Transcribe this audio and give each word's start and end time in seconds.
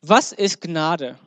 Was 0.00 0.32
ist 0.32 0.60
Gnade? 0.60 1.18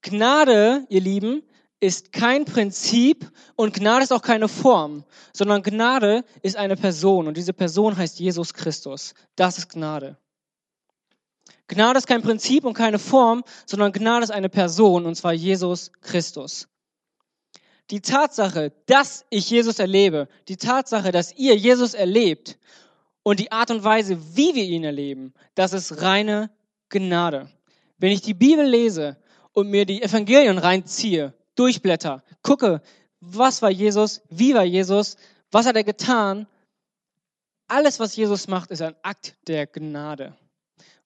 Gnade, 0.00 0.86
ihr 0.88 1.00
Lieben, 1.00 1.42
ist 1.80 2.12
kein 2.12 2.46
Prinzip 2.46 3.30
und 3.56 3.74
Gnade 3.74 4.04
ist 4.04 4.12
auch 4.12 4.22
keine 4.22 4.48
Form, 4.48 5.04
sondern 5.34 5.62
Gnade 5.62 6.24
ist 6.40 6.56
eine 6.56 6.76
Person 6.76 7.28
und 7.28 7.36
diese 7.36 7.52
Person 7.52 7.96
heißt 7.96 8.18
Jesus 8.18 8.54
Christus. 8.54 9.14
Das 9.36 9.58
ist 9.58 9.68
Gnade. 9.68 10.16
Gnade 11.68 11.98
ist 11.98 12.06
kein 12.06 12.22
Prinzip 12.22 12.64
und 12.64 12.74
keine 12.74 12.98
Form, 12.98 13.44
sondern 13.66 13.92
Gnade 13.92 14.24
ist 14.24 14.30
eine 14.30 14.48
Person 14.48 15.04
und 15.04 15.14
zwar 15.14 15.34
Jesus 15.34 15.92
Christus. 16.00 16.68
Die 17.90 18.00
Tatsache, 18.00 18.72
dass 18.86 19.26
ich 19.28 19.50
Jesus 19.50 19.78
erlebe, 19.78 20.28
die 20.48 20.56
Tatsache, 20.56 21.12
dass 21.12 21.34
ihr 21.36 21.54
Jesus 21.54 21.92
erlebt 21.92 22.58
und 23.24 23.40
die 23.40 23.50
Art 23.50 23.72
und 23.72 23.82
Weise, 23.82 24.36
wie 24.36 24.54
wir 24.54 24.64
ihn 24.64 24.84
erleben, 24.84 25.34
das 25.56 25.72
ist 25.72 26.02
reine 26.02 26.50
Gnade. 26.90 27.50
Wenn 27.98 28.12
ich 28.12 28.20
die 28.20 28.34
Bibel 28.34 28.64
lese 28.64 29.16
und 29.52 29.68
mir 29.68 29.86
die 29.86 30.02
Evangelien 30.02 30.58
reinziehe, 30.58 31.34
durchblätter, 31.56 32.22
gucke, 32.42 32.82
was 33.20 33.62
war 33.62 33.70
Jesus, 33.70 34.22
wie 34.28 34.54
war 34.54 34.64
Jesus, 34.64 35.16
was 35.50 35.66
hat 35.66 35.74
er 35.74 35.84
getan, 35.84 36.46
alles, 37.66 37.98
was 37.98 38.14
Jesus 38.14 38.46
macht, 38.46 38.70
ist 38.70 38.82
ein 38.82 38.94
Akt 39.02 39.36
der 39.48 39.66
Gnade. 39.66 40.36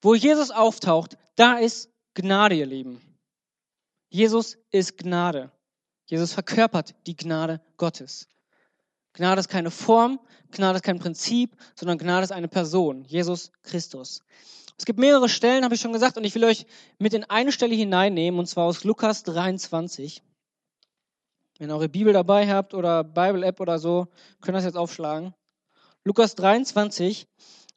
Wo 0.03 0.15
Jesus 0.15 0.51
auftaucht, 0.51 1.17
da 1.37 1.59
ist 1.59 1.91
Gnade, 2.15 2.57
ihr 2.57 2.67
Lieben. 2.67 3.01
Jesus 4.11 4.59
ist 4.71 4.99
Gnade. 4.99 5.53
Jesus 6.07 6.33
verkörpert 6.33 6.95
die 7.07 7.17
Gnade 7.17 7.61
Gottes. 7.77 8.29
Gnade 9.15 9.41
ist 9.41 9.49
keine 9.49 9.71
Form, 9.71 10.21
Gnade 10.51 10.77
ist 10.77 10.85
kein 10.85 10.99
Prinzip, 10.99 11.57
sondern 11.75 11.99
Gnade 11.99 12.25
ist 12.25 12.33
eine 12.33 12.49
Person, 12.49 13.05
Jesus 13.05 13.51
Christus. 13.63 14.23
Es 14.79 14.85
gibt 14.85 14.99
mehrere 14.99 15.29
Stellen, 15.29 15.65
habe 15.65 15.75
ich 15.75 15.81
schon 15.81 15.93
gesagt, 15.93 16.17
und 16.17 16.25
ich 16.25 16.35
will 16.35 16.45
euch 16.45 16.67
mit 16.99 17.13
in 17.13 17.25
eine 17.25 17.51
Stelle 17.51 17.75
hineinnehmen, 17.75 18.39
und 18.39 18.47
zwar 18.47 18.65
aus 18.65 18.85
Lukas 18.85 19.25
23. 19.25 20.23
Wenn 21.59 21.71
ihr 21.71 21.75
eure 21.75 21.89
Bibel 21.89 22.13
dabei 22.13 22.49
habt 22.49 22.75
oder 22.75 23.03
Bible-App 23.03 23.59
oder 23.61 23.81
so, 23.81 24.07
könnt 24.41 24.55
ihr 24.55 24.59
das 24.59 24.65
jetzt 24.65 24.77
aufschlagen. 24.77 25.35
Lukas 26.05 26.37
23, 26.37 27.27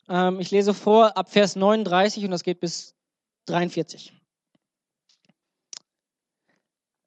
ähm, 0.09 0.39
ich 0.39 0.51
lese 0.51 0.75
vor 0.75 1.17
ab 1.17 1.31
Vers 1.31 1.55
39 1.55 2.23
und 2.25 2.31
das 2.31 2.43
geht 2.43 2.59
bis 2.59 2.95
43. 3.47 4.13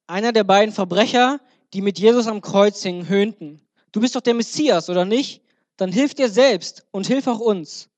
Einer 0.08 0.32
der 0.32 0.44
beiden 0.44 0.74
Verbrecher, 0.74 1.40
die 1.72 1.80
mit 1.80 1.98
Jesus 1.98 2.26
am 2.26 2.40
Kreuz 2.40 2.82
hingen, 2.82 3.08
höhnten. 3.08 3.63
Du 3.94 4.00
bist 4.00 4.16
doch 4.16 4.22
der 4.22 4.34
Messias, 4.34 4.90
oder 4.90 5.04
nicht? 5.04 5.40
Dann 5.76 5.92
hilf 5.92 6.14
dir 6.14 6.28
selbst 6.28 6.84
und 6.90 7.06
hilf 7.06 7.28
auch 7.28 7.38
uns. 7.38 7.90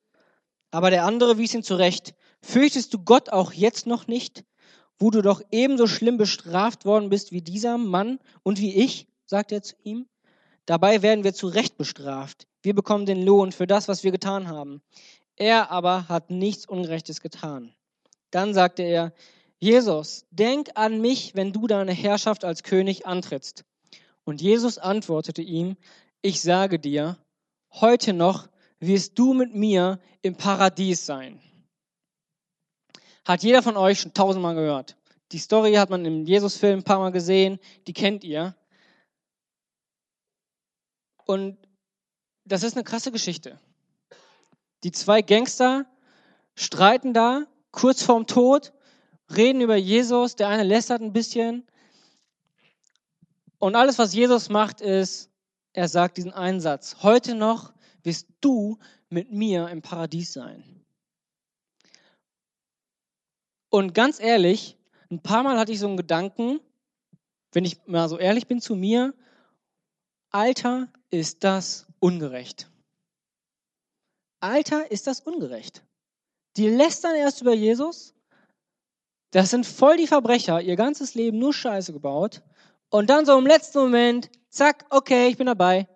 Aber 0.70 0.90
der 0.90 1.06
andere 1.06 1.38
wies 1.38 1.54
ihn 1.54 1.62
zurecht. 1.62 2.14
Fürchtest 2.42 2.92
du 2.92 2.98
Gott 2.98 3.30
auch 3.30 3.54
jetzt 3.54 3.86
noch 3.86 4.06
nicht, 4.06 4.44
wo 4.98 5.10
du 5.10 5.22
doch 5.22 5.40
ebenso 5.50 5.86
schlimm 5.86 6.18
bestraft 6.18 6.84
worden 6.84 7.08
bist 7.08 7.32
wie 7.32 7.40
dieser 7.40 7.78
Mann 7.78 8.18
und 8.42 8.60
wie 8.60 8.74
ich? 8.74 9.08
sagt 9.24 9.52
er 9.52 9.62
zu 9.62 9.74
ihm. 9.84 10.06
Dabei 10.66 11.00
werden 11.00 11.24
wir 11.24 11.32
zu 11.32 11.46
Recht 11.46 11.78
bestraft. 11.78 12.46
Wir 12.60 12.74
bekommen 12.74 13.06
den 13.06 13.24
Lohn 13.24 13.50
für 13.50 13.66
das, 13.66 13.88
was 13.88 14.04
wir 14.04 14.12
getan 14.12 14.48
haben. 14.48 14.82
Er 15.34 15.70
aber 15.70 16.08
hat 16.08 16.28
nichts 16.28 16.66
Ungerechtes 16.66 17.22
getan. 17.22 17.74
Dann 18.30 18.52
sagte 18.52 18.82
er, 18.82 19.14
Jesus, 19.60 20.26
denk 20.30 20.68
an 20.74 21.00
mich, 21.00 21.34
wenn 21.34 21.54
du 21.54 21.66
deine 21.66 21.92
Herrschaft 21.92 22.44
als 22.44 22.64
König 22.64 23.06
antrittst. 23.06 23.64
Und 24.26 24.42
Jesus 24.42 24.76
antwortete 24.76 25.40
ihm, 25.40 25.76
ich 26.20 26.42
sage 26.42 26.80
dir, 26.80 27.16
heute 27.72 28.12
noch 28.12 28.48
wirst 28.80 29.16
du 29.18 29.34
mit 29.34 29.54
mir 29.54 30.00
im 30.20 30.34
Paradies 30.34 31.06
sein. 31.06 31.40
Hat 33.24 33.44
jeder 33.44 33.62
von 33.62 33.76
euch 33.76 34.00
schon 34.00 34.14
tausendmal 34.14 34.56
gehört. 34.56 34.96
Die 35.30 35.38
Story 35.38 35.74
hat 35.74 35.90
man 35.90 36.04
im 36.04 36.24
Jesus-Film 36.24 36.80
ein 36.80 36.84
paar 36.84 36.98
Mal 36.98 37.12
gesehen, 37.12 37.60
die 37.86 37.92
kennt 37.92 38.24
ihr. 38.24 38.56
Und 41.24 41.56
das 42.44 42.64
ist 42.64 42.74
eine 42.74 42.84
krasse 42.84 43.12
Geschichte. 43.12 43.60
Die 44.82 44.90
zwei 44.90 45.22
Gangster 45.22 45.86
streiten 46.56 47.14
da 47.14 47.46
kurz 47.70 48.02
vorm 48.02 48.26
Tod 48.26 48.72
reden 49.34 49.60
über 49.60 49.76
Jesus, 49.76 50.34
der 50.34 50.48
eine 50.48 50.64
lästert 50.64 51.00
ein 51.00 51.12
bisschen. 51.12 51.64
Und 53.58 53.74
alles, 53.74 53.98
was 53.98 54.14
Jesus 54.14 54.48
macht, 54.48 54.80
ist, 54.80 55.30
er 55.72 55.88
sagt 55.88 56.16
diesen 56.16 56.32
einen 56.32 56.60
Satz. 56.60 56.96
Heute 57.02 57.34
noch 57.34 57.72
wirst 58.02 58.28
du 58.40 58.78
mit 59.08 59.32
mir 59.32 59.68
im 59.68 59.82
Paradies 59.82 60.32
sein. 60.32 60.84
Und 63.70 63.94
ganz 63.94 64.20
ehrlich, 64.20 64.76
ein 65.10 65.22
paar 65.22 65.42
Mal 65.42 65.58
hatte 65.58 65.72
ich 65.72 65.80
so 65.80 65.86
einen 65.86 65.96
Gedanken, 65.96 66.60
wenn 67.52 67.64
ich 67.64 67.86
mal 67.86 68.08
so 68.08 68.18
ehrlich 68.18 68.46
bin 68.46 68.60
zu 68.60 68.74
mir, 68.74 69.14
Alter, 70.30 70.88
ist 71.10 71.44
das 71.44 71.86
ungerecht. 71.98 72.70
Alter, 74.40 74.90
ist 74.90 75.06
das 75.06 75.20
ungerecht. 75.20 75.82
Die 76.56 76.68
lästern 76.68 77.14
erst 77.16 77.40
über 77.40 77.54
Jesus 77.54 78.16
das 79.36 79.50
sind 79.50 79.66
voll 79.66 79.98
die 79.98 80.06
Verbrecher, 80.06 80.62
ihr 80.62 80.76
ganzes 80.76 81.14
Leben 81.14 81.38
nur 81.38 81.52
Scheiße 81.52 81.92
gebaut. 81.92 82.42
Und 82.96 83.10
dann 83.10 83.26
so 83.26 83.36
im 83.38 83.46
letzten 83.46 83.80
Moment, 83.80 84.30
zack, 84.48 84.86
okay, 84.88 85.28
ich 85.28 85.36
bin 85.36 85.48
dabei. 85.48 85.86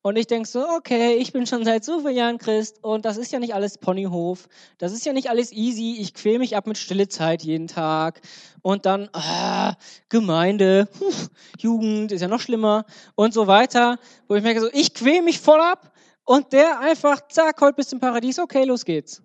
Und 0.00 0.16
ich 0.16 0.26
denke 0.26 0.48
so, 0.48 0.66
okay, 0.66 1.16
ich 1.16 1.34
bin 1.34 1.46
schon 1.46 1.62
seit 1.62 1.84
so 1.84 2.00
vielen 2.00 2.16
Jahren 2.16 2.38
Christ 2.38 2.82
und 2.82 3.04
das 3.04 3.18
ist 3.18 3.30
ja 3.32 3.38
nicht 3.38 3.52
alles 3.52 3.76
Ponyhof, 3.76 4.48
das 4.78 4.94
ist 4.94 5.04
ja 5.04 5.12
nicht 5.12 5.28
alles 5.28 5.52
easy, 5.52 5.98
ich 6.00 6.14
quäle 6.14 6.38
mich 6.38 6.56
ab 6.56 6.66
mit 6.66 6.78
stille 6.78 7.06
Zeit 7.06 7.42
jeden 7.42 7.66
Tag. 7.66 8.22
Und 8.62 8.86
dann 8.86 9.10
ah, 9.12 9.74
Gemeinde, 10.08 10.88
puh, 10.98 11.12
Jugend 11.58 12.12
ist 12.12 12.22
ja 12.22 12.28
noch 12.28 12.40
schlimmer 12.40 12.86
und 13.14 13.34
so 13.34 13.46
weiter, 13.46 13.98
wo 14.26 14.34
ich 14.34 14.42
merke 14.42 14.62
so, 14.62 14.70
ich 14.72 14.94
quäle 14.94 15.20
mich 15.20 15.40
voll 15.40 15.60
ab 15.60 15.92
und 16.24 16.54
der 16.54 16.80
einfach, 16.80 17.28
zack, 17.28 17.60
heute 17.60 17.74
bis 17.74 17.88
zum 17.88 18.00
Paradies, 18.00 18.38
okay, 18.38 18.64
los 18.64 18.86
geht's. 18.86 19.20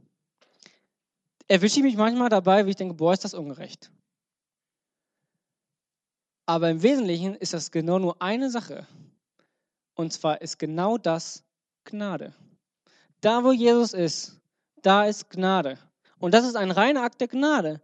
Erwische 1.48 1.78
ich 1.78 1.84
mich 1.84 1.96
manchmal 1.96 2.28
dabei, 2.28 2.66
wie 2.66 2.72
ich 2.72 2.76
denke, 2.76 2.96
boah, 2.96 3.14
ist 3.14 3.24
das 3.24 3.34
ungerecht. 3.34 3.92
Aber 6.46 6.70
im 6.70 6.84
Wesentlichen 6.84 7.36
ist 7.36 7.54
das 7.54 7.72
genau 7.72 8.00
nur 8.00 8.22
eine 8.22 8.50
Sache. 8.50 8.88
Und 9.96 10.12
zwar 10.12 10.42
ist 10.42 10.60
genau 10.60 10.98
das 10.98 11.44
Gnade. 11.86 12.34
Da, 13.22 13.44
wo 13.44 13.52
Jesus 13.52 13.94
ist, 13.94 14.42
da 14.82 15.06
ist 15.06 15.30
Gnade. 15.30 15.78
Und 16.20 16.34
das 16.34 16.46
ist 16.46 16.56
ein 16.56 16.72
reiner 16.72 17.04
Akt 17.04 17.22
der 17.22 17.28
Gnade. 17.28 17.82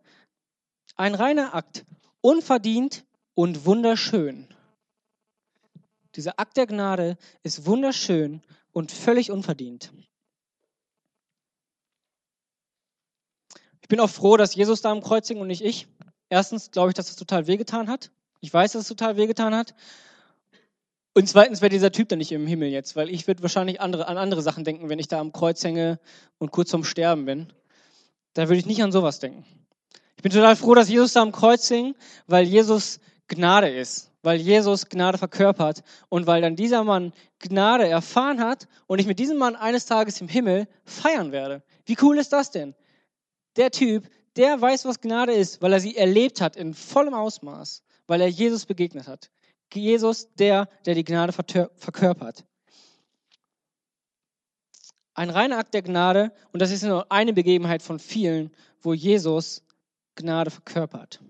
Ein 0.95 1.15
reiner 1.15 1.53
Akt. 1.53 1.85
Unverdient 2.21 3.05
und 3.35 3.65
wunderschön. 3.65 4.47
Dieser 6.15 6.39
Akt 6.39 6.57
der 6.57 6.67
Gnade 6.67 7.17
ist 7.43 7.65
wunderschön 7.65 8.41
und 8.73 8.91
völlig 8.91 9.31
unverdient. 9.31 9.93
Ich 13.81 13.87
bin 13.87 14.01
auch 14.01 14.09
froh, 14.09 14.35
dass 14.35 14.55
Jesus 14.55 14.81
da 14.81 14.91
am 14.91 15.01
Kreuz 15.01 15.27
hing 15.27 15.39
und 15.39 15.47
nicht 15.47 15.63
ich. 15.63 15.87
Erstens 16.27 16.71
glaube 16.71 16.89
ich, 16.89 16.95
dass 16.95 17.07
das 17.07 17.15
total 17.15 17.47
wehgetan 17.47 17.87
hat. 17.87 18.11
Ich 18.41 18.53
weiß, 18.53 18.73
dass 18.73 18.83
es 18.83 18.87
total 18.87 19.17
wehgetan 19.17 19.53
hat. 19.53 19.73
Und 21.13 21.27
zweitens 21.27 21.61
wäre 21.61 21.69
dieser 21.69 21.91
Typ 21.91 22.07
dann 22.09 22.19
nicht 22.19 22.31
im 22.31 22.47
Himmel 22.47 22.69
jetzt, 22.69 22.95
weil 22.95 23.09
ich 23.09 23.27
würde 23.27 23.41
wahrscheinlich 23.41 23.81
andere, 23.81 24.07
an 24.07 24.17
andere 24.17 24.41
Sachen 24.41 24.63
denken, 24.63 24.89
wenn 24.89 24.99
ich 24.99 25.07
da 25.07 25.19
am 25.19 25.33
Kreuz 25.33 25.63
hänge 25.63 25.99
und 26.37 26.51
kurz 26.51 26.71
vorm 26.71 26.83
Sterben 26.83 27.25
bin. 27.25 27.51
Da 28.33 28.43
würde 28.43 28.59
ich 28.59 28.65
nicht 28.65 28.81
an 28.83 28.91
sowas 28.91 29.19
denken. 29.19 29.43
Ich 30.15 30.23
bin 30.23 30.31
total 30.31 30.55
froh, 30.55 30.75
dass 30.75 30.89
Jesus 30.89 31.13
da 31.13 31.21
am 31.21 31.31
Kreuz 31.31 31.67
hing, 31.67 31.95
weil 32.27 32.45
Jesus 32.45 32.99
Gnade 33.27 33.69
ist, 33.69 34.11
weil 34.21 34.39
Jesus 34.39 34.87
Gnade 34.87 35.17
verkörpert 35.17 35.83
und 36.09 36.27
weil 36.27 36.41
dann 36.41 36.55
dieser 36.55 36.83
Mann 36.83 37.13
Gnade 37.39 37.87
erfahren 37.87 38.41
hat 38.41 38.67
und 38.87 38.99
ich 38.99 39.07
mit 39.07 39.19
diesem 39.19 39.37
Mann 39.37 39.55
eines 39.55 39.85
Tages 39.85 40.21
im 40.21 40.27
Himmel 40.27 40.67
feiern 40.83 41.31
werde. 41.31 41.63
Wie 41.85 41.97
cool 42.01 42.17
ist 42.17 42.33
das 42.33 42.51
denn? 42.51 42.75
Der 43.55 43.71
Typ, 43.71 44.09
der 44.35 44.61
weiß, 44.61 44.85
was 44.85 45.01
Gnade 45.01 45.33
ist, 45.33 45.61
weil 45.61 45.73
er 45.73 45.79
sie 45.79 45.95
erlebt 45.95 46.41
hat 46.41 46.55
in 46.55 46.73
vollem 46.73 47.13
Ausmaß, 47.13 47.83
weil 48.09 48.21
er 48.21 48.27
Jesus 48.27 48.65
begegnet 48.65 49.07
hat. 49.07 49.29
Jesus, 49.71 50.33
der, 50.33 50.67
der 50.85 50.95
die 50.95 51.03
Gnade 51.03 51.31
verkörpert. 51.31 52.43
Ein 55.13 55.29
reiner 55.29 55.59
Akt 55.59 55.75
der 55.75 55.83
Gnade, 55.83 56.31
und 56.51 56.59
das 56.59 56.71
ist 56.71 56.83
nur 56.83 57.11
eine 57.11 57.33
Begebenheit 57.33 57.83
von 57.83 57.99
vielen, 57.99 58.51
wo 58.81 58.93
Jesus 58.93 59.63
Gnade 60.15 60.49
verkörpert. 60.49 61.21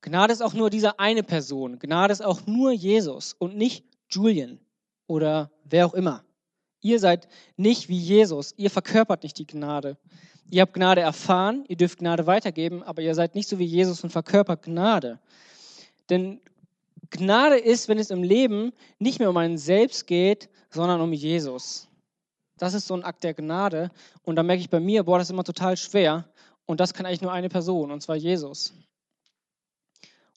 Gnade 0.00 0.32
ist 0.32 0.42
auch 0.42 0.52
nur 0.52 0.68
diese 0.68 0.98
eine 0.98 1.22
Person. 1.22 1.78
Gnade 1.78 2.12
ist 2.12 2.24
auch 2.24 2.44
nur 2.44 2.72
Jesus 2.72 3.34
und 3.34 3.56
nicht 3.56 3.86
Julian 4.10 4.58
oder 5.06 5.52
wer 5.64 5.86
auch 5.86 5.94
immer. 5.94 6.24
Ihr 6.80 6.98
seid 6.98 7.28
nicht 7.56 7.88
wie 7.88 7.98
Jesus. 7.98 8.52
Ihr 8.56 8.70
verkörpert 8.70 9.22
nicht 9.22 9.38
die 9.38 9.46
Gnade. 9.46 9.96
Ihr 10.50 10.62
habt 10.62 10.74
Gnade 10.74 11.00
erfahren, 11.00 11.64
ihr 11.68 11.76
dürft 11.76 11.98
Gnade 11.98 12.26
weitergeben, 12.26 12.82
aber 12.82 13.02
ihr 13.02 13.14
seid 13.14 13.34
nicht 13.34 13.48
so 13.48 13.58
wie 13.58 13.64
Jesus 13.64 14.04
und 14.04 14.10
verkörpert 14.10 14.62
Gnade. 14.62 15.18
Denn 16.10 16.40
Gnade 17.10 17.58
ist, 17.58 17.88
wenn 17.88 17.98
es 17.98 18.10
im 18.10 18.22
Leben 18.22 18.72
nicht 18.98 19.18
mehr 19.18 19.30
um 19.30 19.36
einen 19.36 19.58
selbst 19.58 20.06
geht, 20.06 20.48
sondern 20.70 21.00
um 21.00 21.12
Jesus. 21.12 21.88
Das 22.58 22.74
ist 22.74 22.86
so 22.86 22.94
ein 22.94 23.04
Akt 23.04 23.24
der 23.24 23.34
Gnade. 23.34 23.90
Und 24.22 24.36
da 24.36 24.42
merke 24.42 24.60
ich 24.60 24.70
bei 24.70 24.80
mir, 24.80 25.04
boah, 25.04 25.18
das 25.18 25.28
ist 25.28 25.32
immer 25.32 25.44
total 25.44 25.76
schwer. 25.76 26.28
Und 26.66 26.80
das 26.80 26.94
kann 26.94 27.06
eigentlich 27.06 27.22
nur 27.22 27.32
eine 27.32 27.48
Person, 27.48 27.90
und 27.90 28.00
zwar 28.00 28.16
Jesus. 28.16 28.74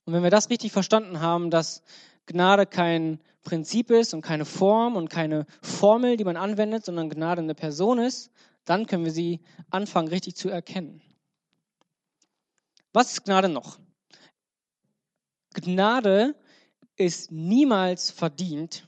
Und 0.06 0.14
wenn 0.14 0.24
wir 0.24 0.30
das 0.30 0.50
richtig 0.50 0.72
verstanden 0.72 1.20
haben, 1.20 1.50
dass 1.52 1.84
Gnade 2.26 2.66
kein 2.66 3.20
Prinzip 3.44 3.92
ist 3.92 4.14
und 4.14 4.22
keine 4.22 4.46
Form 4.46 4.96
und 4.96 5.10
keine 5.10 5.46
Formel, 5.62 6.18
die 6.18 6.26
man 6.26 6.38
anwendet, 6.38 6.86
sondern 6.86 7.10
Gnade 7.10 7.42
eine 7.42 7.56
Person 7.56 8.00
ist, 8.00 8.32
dann 8.68 8.86
können 8.86 9.06
wir 9.06 9.12
sie 9.12 9.40
anfangen, 9.70 10.10
richtig 10.10 10.36
zu 10.36 10.50
erkennen. 10.50 11.02
Was 12.94 13.14
ist 13.14 13.24
Gnade 13.24 13.50
noch? 13.50 13.80
Gnade 15.54 16.36
ist 16.98 17.32
niemals 17.32 18.12
verdient, 18.12 18.88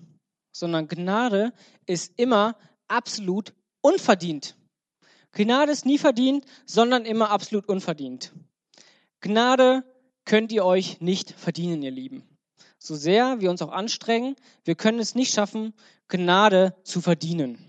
sondern 0.52 0.88
Gnade 0.88 1.54
ist 1.86 2.20
immer 2.20 2.58
absolut 2.88 3.54
unverdient. 3.81 4.58
Gnade 5.31 5.72
ist 5.72 5.86
nie 5.86 5.98
verdient, 5.98 6.46
sondern 6.66 7.06
immer 7.06 7.30
absolut 7.30 7.68
unverdient. 7.68 8.34
Gnade 9.22 9.84
könnt 10.25 10.52
ihr 10.52 10.66
euch 10.66 11.02
nicht 11.02 11.32
verdienen, 11.32 11.82
ihr 11.82 11.92
Lieben. 11.92 12.28
So 12.78 12.96
sehr 12.96 13.40
wir 13.42 13.50
uns 13.50 13.62
auch 13.62 13.72
anstrengen, 13.72 14.36
wir 14.64 14.75
können 14.75 15.00
es 15.00 15.16
nicht 15.16 15.34
schaffen, 15.34 15.74
Gnade 16.08 16.75
zu 16.84 17.02
verdienen. 17.02 17.69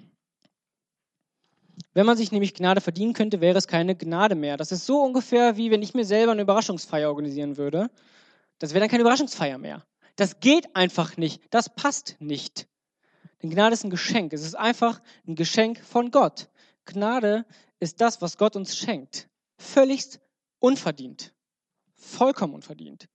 Wenn 1.93 2.07
man 2.07 2.17
sich 2.17 2.31
nämlich 2.31 2.55
Gnade 2.55 2.81
verdienen 2.81 3.15
könnte, 3.15 3.41
wäre 3.41 3.59
es 3.59 3.67
keine 3.67 3.97
Gnade 3.97 4.37
mehr. 4.37 4.57
Das 4.57 4.71
ist 4.71 4.87
so 4.87 5.03
ungefähr 5.03 5.57
wie 5.57 5.71
wenn 5.71 5.83
ich 5.83 5.95
mir 5.95 6.05
selber 6.05 6.33
eine 6.33 6.43
Überraschungsfeier 6.43 7.09
organisieren 7.09 7.57
würde. 7.57 7.91
Das 8.59 8.73
wäre 8.73 8.81
dann 8.81 8.91
keine 8.91 9.01
Überraschungsfeier 9.01 9.59
mehr. 9.59 9.85
Das 10.17 10.39
geht 10.39 10.77
einfach 10.77 11.17
nicht. 11.17 11.43
Das 11.51 11.69
passt 11.69 12.17
nicht. 12.21 12.69
Denn 13.43 13.51
Gnade 13.51 13.75
ist 13.75 13.85
ein 13.85 13.91
Geschenk. 13.91 14.33
Es 14.33 14.45
ist 14.45 14.55
einfach 14.55 15.01
ein 15.27 15.35
Geschenk 15.35 15.81
von 15.81 16.11
Gott. 16.11 16.49
Gnade 16.85 17.45
ist 17.81 18.01
das, 18.01 18.21
was 18.21 18.37
Gott 18.37 18.55
uns 18.55 18.77
schenkt. 18.77 19.29
Völligst 19.57 20.21
unverdient. 20.59 21.33
Vollkommen 21.95 22.55
unverdient. 22.55 23.09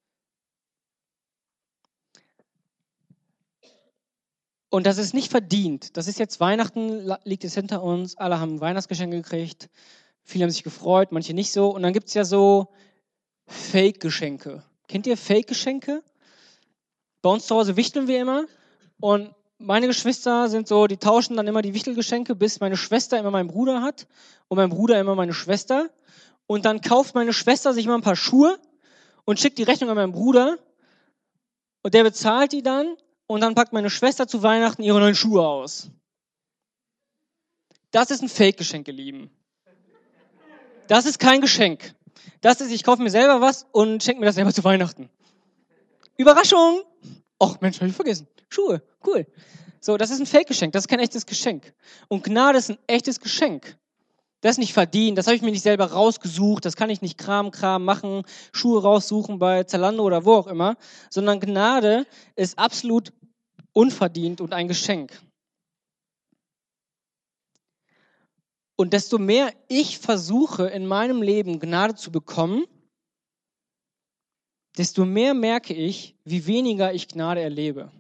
Und 4.76 4.86
das 4.86 4.98
ist 4.98 5.14
nicht 5.14 5.32
verdient. 5.32 5.96
Das 5.96 6.10
ist 6.10 6.20
jetzt 6.20 6.42
Weihnachten, 6.42 7.10
liegt 7.24 7.46
es 7.46 7.54
hinter 7.54 7.82
uns. 7.82 8.18
Alle 8.18 8.42
haben 8.42 8.60
Weihnachtsgeschenke 8.60 9.22
gekriegt. 9.22 9.70
Viele 10.22 10.44
haben 10.44 10.52
sich 10.52 10.64
gefreut, 10.64 11.14
manche 11.14 11.34
nicht 11.34 11.54
so. 11.54 11.70
Und 11.70 11.82
dann 11.82 11.94
gibt 11.94 12.10
es 12.10 12.14
ja 12.14 12.26
so 12.26 12.74
Fake-Geschenke. 13.48 14.64
Kennt 14.90 15.08
ihr 15.08 15.16
Fake-Geschenke? 15.16 16.04
Bei 17.22 17.30
uns 17.30 17.48
zu 17.48 17.56
Hause 17.56 17.78
wichteln 17.78 18.10
wir 18.10 18.20
immer. 18.20 18.48
Und 19.00 19.34
meine 19.60 19.88
Geschwister 19.88 20.50
sind 20.50 20.68
so, 20.68 20.88
die 20.88 20.98
tauschen 20.98 21.38
dann 21.38 21.48
immer 21.48 21.62
die 21.62 21.74
Wichtelgeschenke, 21.74 22.36
bis 22.36 22.60
meine 22.60 22.76
Schwester 22.76 23.18
immer 23.18 23.32
meinen 23.32 23.48
Bruder 23.48 23.82
hat 23.82 24.08
und 24.50 24.58
mein 24.58 24.72
Bruder 24.72 25.00
immer 25.00 25.16
meine 25.16 25.34
Schwester. 25.34 25.90
Und 26.48 26.66
dann 26.66 26.82
kauft 26.82 27.16
meine 27.16 27.32
Schwester 27.32 27.74
sich 27.74 27.88
mal 27.88 27.96
ein 27.96 28.02
paar 28.02 28.18
Schuhe 28.18 28.60
und 29.24 29.40
schickt 29.40 29.58
die 29.58 29.64
Rechnung 29.64 29.90
an 29.90 29.96
meinen 29.96 30.12
Bruder. 30.12 30.58
Und 31.82 31.94
der 31.94 32.04
bezahlt 32.04 32.52
die 32.52 32.62
dann 32.62 32.98
und 33.28 33.42
dann 33.42 33.56
packt 33.56 33.74
meine 33.74 33.90
Schwester 33.90 34.28
zu 34.28 34.44
Weihnachten 34.44 34.84
ihre 34.84 35.00
neuen 35.00 35.16
Schuhe 35.16 35.46
aus. 35.46 35.90
Das 37.92 38.12
ist 38.12 38.22
ein 38.22 38.30
Fake-Geschenk, 38.30 38.88
ihr 38.88 38.94
Lieben. 38.94 39.30
Das 40.88 41.06
ist 41.06 41.20
kein 41.20 41.42
Geschenk. 41.42 41.96
Das 42.42 42.62
ist, 42.62 42.72
ich 42.72 42.84
kaufe 42.84 43.02
mir 43.02 43.10
selber 43.10 43.42
was 43.42 43.66
und 43.72 44.04
schenke 44.04 44.20
mir 44.20 44.28
das 44.28 44.36
selber 44.36 44.54
zu 44.54 44.64
Weihnachten. 44.64 45.10
Überraschung! 46.18 46.84
Och, 47.42 47.60
Mensch, 47.62 47.80
hab 47.82 47.88
ich 47.88 47.96
vergessen. 47.96 48.28
Schuhe, 48.50 48.82
cool. 49.06 49.26
So, 49.80 49.98
das 49.98 50.10
ist 50.10 50.20
ein 50.20 50.26
Fake-Geschenk, 50.26 50.74
das 50.74 50.84
ist 50.84 50.88
kein 50.88 51.00
echtes 51.00 51.26
Geschenk. 51.26 51.74
Und 52.08 52.24
Gnade 52.24 52.58
ist 52.58 52.70
ein 52.70 52.78
echtes 52.88 53.20
Geschenk. 53.20 53.78
Das 54.42 54.58
nicht 54.58 54.74
verdient, 54.74 55.18
das 55.18 55.28
habe 55.28 55.36
ich 55.36 55.42
mir 55.42 55.52
nicht 55.52 55.64
selber 55.64 55.92
rausgesucht, 55.92 56.66
das 56.66 56.76
kann 56.76 56.90
ich 56.90 57.02
nicht 57.02 57.18
Kram, 57.18 57.52
Kram 57.52 57.84
machen, 57.84 58.24
Schuhe 58.52 58.82
raussuchen 58.82 59.40
bei 59.40 59.64
Zalando 59.64 60.04
oder 60.04 60.26
wo 60.26 60.34
auch 60.34 60.48
immer, 60.48 60.78
sondern 61.10 61.40
Gnade 61.40 62.06
ist 62.36 62.60
absolut 62.60 63.12
unverdient 63.74 64.42
und 64.42 64.54
ein 64.54 64.68
Geschenk. 64.68 65.20
Und 68.78 68.94
desto 68.94 69.18
mehr 69.18 69.54
ich 69.68 70.00
versuche 70.00 70.68
in 70.68 70.86
meinem 70.86 71.22
Leben 71.22 71.60
Gnade 71.60 71.96
zu 71.96 72.12
bekommen, 72.12 72.66
desto 74.78 75.06
mehr 75.06 75.34
merke 75.34 75.74
ich, 75.74 76.16
wie 76.26 76.46
weniger 76.46 76.94
ich 76.94 77.08
Gnade 77.08 77.42
erlebe. 77.42 77.92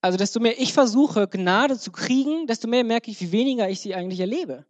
Also 0.00 0.16
desto 0.16 0.40
mehr 0.40 0.58
ich 0.58 0.72
versuche, 0.72 1.28
Gnade 1.28 1.78
zu 1.78 1.92
kriegen, 1.92 2.46
desto 2.46 2.68
mehr 2.68 2.84
merke 2.84 3.10
ich, 3.10 3.20
wie 3.20 3.32
weniger 3.32 3.68
ich 3.68 3.80
sie 3.80 3.94
eigentlich 3.94 4.20
erlebe. 4.20 4.64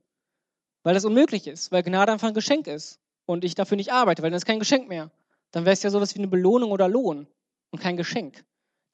Weil 0.82 0.94
das 0.94 1.04
unmöglich 1.04 1.46
ist, 1.46 1.70
weil 1.70 1.82
Gnade 1.82 2.12
einfach 2.12 2.28
ein 2.28 2.34
Geschenk 2.34 2.66
ist 2.66 2.98
und 3.26 3.44
ich 3.44 3.54
dafür 3.54 3.76
nicht 3.76 3.92
arbeite, 3.92 4.22
weil 4.22 4.30
dann 4.30 4.38
ist 4.38 4.46
kein 4.46 4.58
Geschenk 4.58 4.88
mehr. 4.88 5.10
Dann 5.52 5.64
wäre 5.64 5.74
es 5.74 5.82
ja 5.82 5.90
sowas 5.90 6.14
wie 6.14 6.18
eine 6.18 6.28
Belohnung 6.28 6.72
oder 6.72 6.88
Lohn 6.88 7.26
und 7.70 7.80
kein 7.80 7.96
Geschenk. 7.96 8.44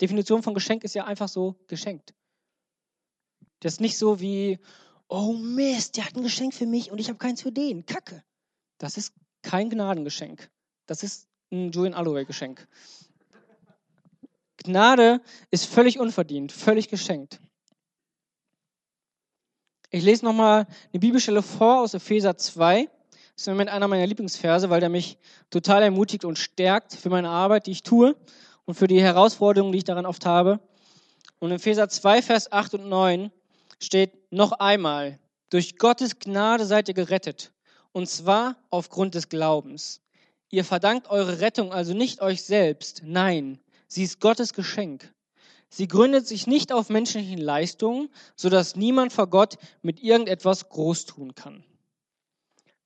Definition 0.00 0.42
von 0.42 0.54
Geschenk 0.54 0.84
ist 0.84 0.94
ja 0.94 1.04
einfach 1.04 1.28
so 1.28 1.56
geschenkt. 1.68 2.14
Das 3.60 3.74
ist 3.74 3.80
nicht 3.80 3.96
so 3.96 4.20
wie, 4.20 4.58
oh 5.08 5.32
Mist, 5.32 5.96
der 5.96 6.04
hat 6.04 6.16
ein 6.16 6.22
Geschenk 6.22 6.54
für 6.54 6.66
mich 6.66 6.90
und 6.90 6.98
ich 6.98 7.08
habe 7.08 7.18
keins 7.18 7.42
für 7.42 7.52
den. 7.52 7.86
Kacke. 7.86 8.22
Das 8.78 8.96
ist 8.98 9.14
kein 9.42 9.70
Gnadengeschenk. 9.70 10.50
Das 10.86 11.02
ist 11.02 11.28
ein 11.50 11.70
Julian 11.70 11.94
Alloway-Geschenk. 11.94 12.68
Gnade 14.66 15.20
ist 15.50 15.66
völlig 15.66 15.98
unverdient, 15.98 16.52
völlig 16.52 16.88
geschenkt. 16.88 17.40
Ich 19.90 20.02
lese 20.02 20.24
nochmal 20.24 20.66
eine 20.92 21.00
Bibelstelle 21.00 21.42
vor 21.42 21.80
aus 21.80 21.94
Epheser 21.94 22.36
2. 22.36 22.84
Das 22.84 23.20
ist 23.36 23.46
im 23.46 23.54
Moment 23.54 23.70
einer 23.70 23.88
meiner 23.88 24.06
Lieblingsverse, 24.06 24.68
weil 24.68 24.80
der 24.80 24.88
mich 24.88 25.18
total 25.50 25.82
ermutigt 25.82 26.24
und 26.24 26.38
stärkt 26.38 26.94
für 26.94 27.08
meine 27.08 27.28
Arbeit, 27.28 27.66
die 27.66 27.70
ich 27.70 27.82
tue 27.82 28.16
und 28.64 28.74
für 28.74 28.88
die 28.88 29.00
Herausforderungen, 29.00 29.72
die 29.72 29.78
ich 29.78 29.84
daran 29.84 30.06
oft 30.06 30.26
habe. 30.26 30.60
Und 31.38 31.50
in 31.50 31.56
Epheser 31.56 31.88
2, 31.88 32.22
Vers 32.22 32.50
8 32.50 32.74
und 32.74 32.88
9 32.88 33.30
steht 33.80 34.32
noch 34.32 34.52
einmal, 34.52 35.18
durch 35.50 35.78
Gottes 35.78 36.18
Gnade 36.18 36.66
seid 36.66 36.88
ihr 36.88 36.94
gerettet, 36.94 37.52
und 37.92 38.08
zwar 38.08 38.56
aufgrund 38.70 39.14
des 39.14 39.28
Glaubens. 39.28 40.00
Ihr 40.50 40.64
verdankt 40.64 41.08
eure 41.08 41.40
Rettung 41.40 41.72
also 41.72 41.94
nicht 41.94 42.20
euch 42.20 42.42
selbst, 42.42 43.02
nein, 43.04 43.60
sie 43.86 44.04
ist 44.04 44.20
Gottes 44.20 44.52
Geschenk. 44.52 45.12
Sie 45.68 45.88
gründet 45.88 46.26
sich 46.26 46.46
nicht 46.46 46.72
auf 46.72 46.88
menschlichen 46.88 47.38
Leistungen, 47.38 48.08
sodass 48.36 48.76
niemand 48.76 49.12
vor 49.12 49.28
Gott 49.28 49.58
mit 49.82 50.02
irgendetwas 50.02 50.68
groß 50.68 51.06
tun 51.06 51.34
kann. 51.34 51.64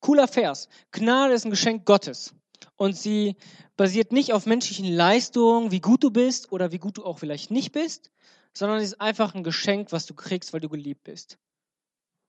Cooler 0.01 0.29
Vers. 0.29 0.69
Gnade 0.93 1.35
ist 1.35 1.45
ein 1.45 1.51
Geschenk 1.51 1.85
Gottes. 1.85 2.35
Und 2.77 2.97
sie 2.97 3.37
basiert 3.77 4.13
nicht 4.13 4.33
auf 4.33 4.47
menschlichen 4.47 4.91
Leistungen, 4.91 5.71
wie 5.71 5.81
gut 5.81 6.03
du 6.03 6.11
bist 6.11 6.53
oder 6.53 6.73
wie 6.73 6.79
gut 6.79 6.97
du 6.99 7.05
auch 7.05 7.19
vielleicht 7.19 7.51
nicht 7.51 7.73
bist, 7.73 8.11
sondern 8.55 8.81
sie 8.81 8.87
ist 8.87 9.01
einfach 9.01 9.35
ein 9.35 9.45
Geschenk, 9.45 9.93
was 9.93 10.07
du 10.07 10.15
kriegst, 10.15 10.53
weil 10.53 10.61
du 10.61 10.69
geliebt 10.69 11.05
bist. 11.05 11.39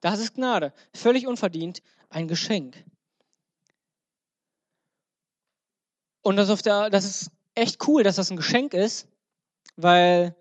Das 0.02 0.20
ist 0.20 0.36
Gnade. 0.36 0.74
Völlig 0.94 1.28
unverdient. 1.28 1.82
Ein 2.10 2.28
Geschenk. 2.28 2.84
Und 6.22 6.36
das, 6.36 6.62
der, 6.62 6.90
das 6.90 7.06
ist 7.06 7.32
echt 7.62 7.88
cool, 7.88 8.04
dass 8.04 8.18
das 8.18 8.32
ein 8.32 8.38
Geschenk 8.38 8.74
ist, 8.74 9.08
weil 9.76 10.36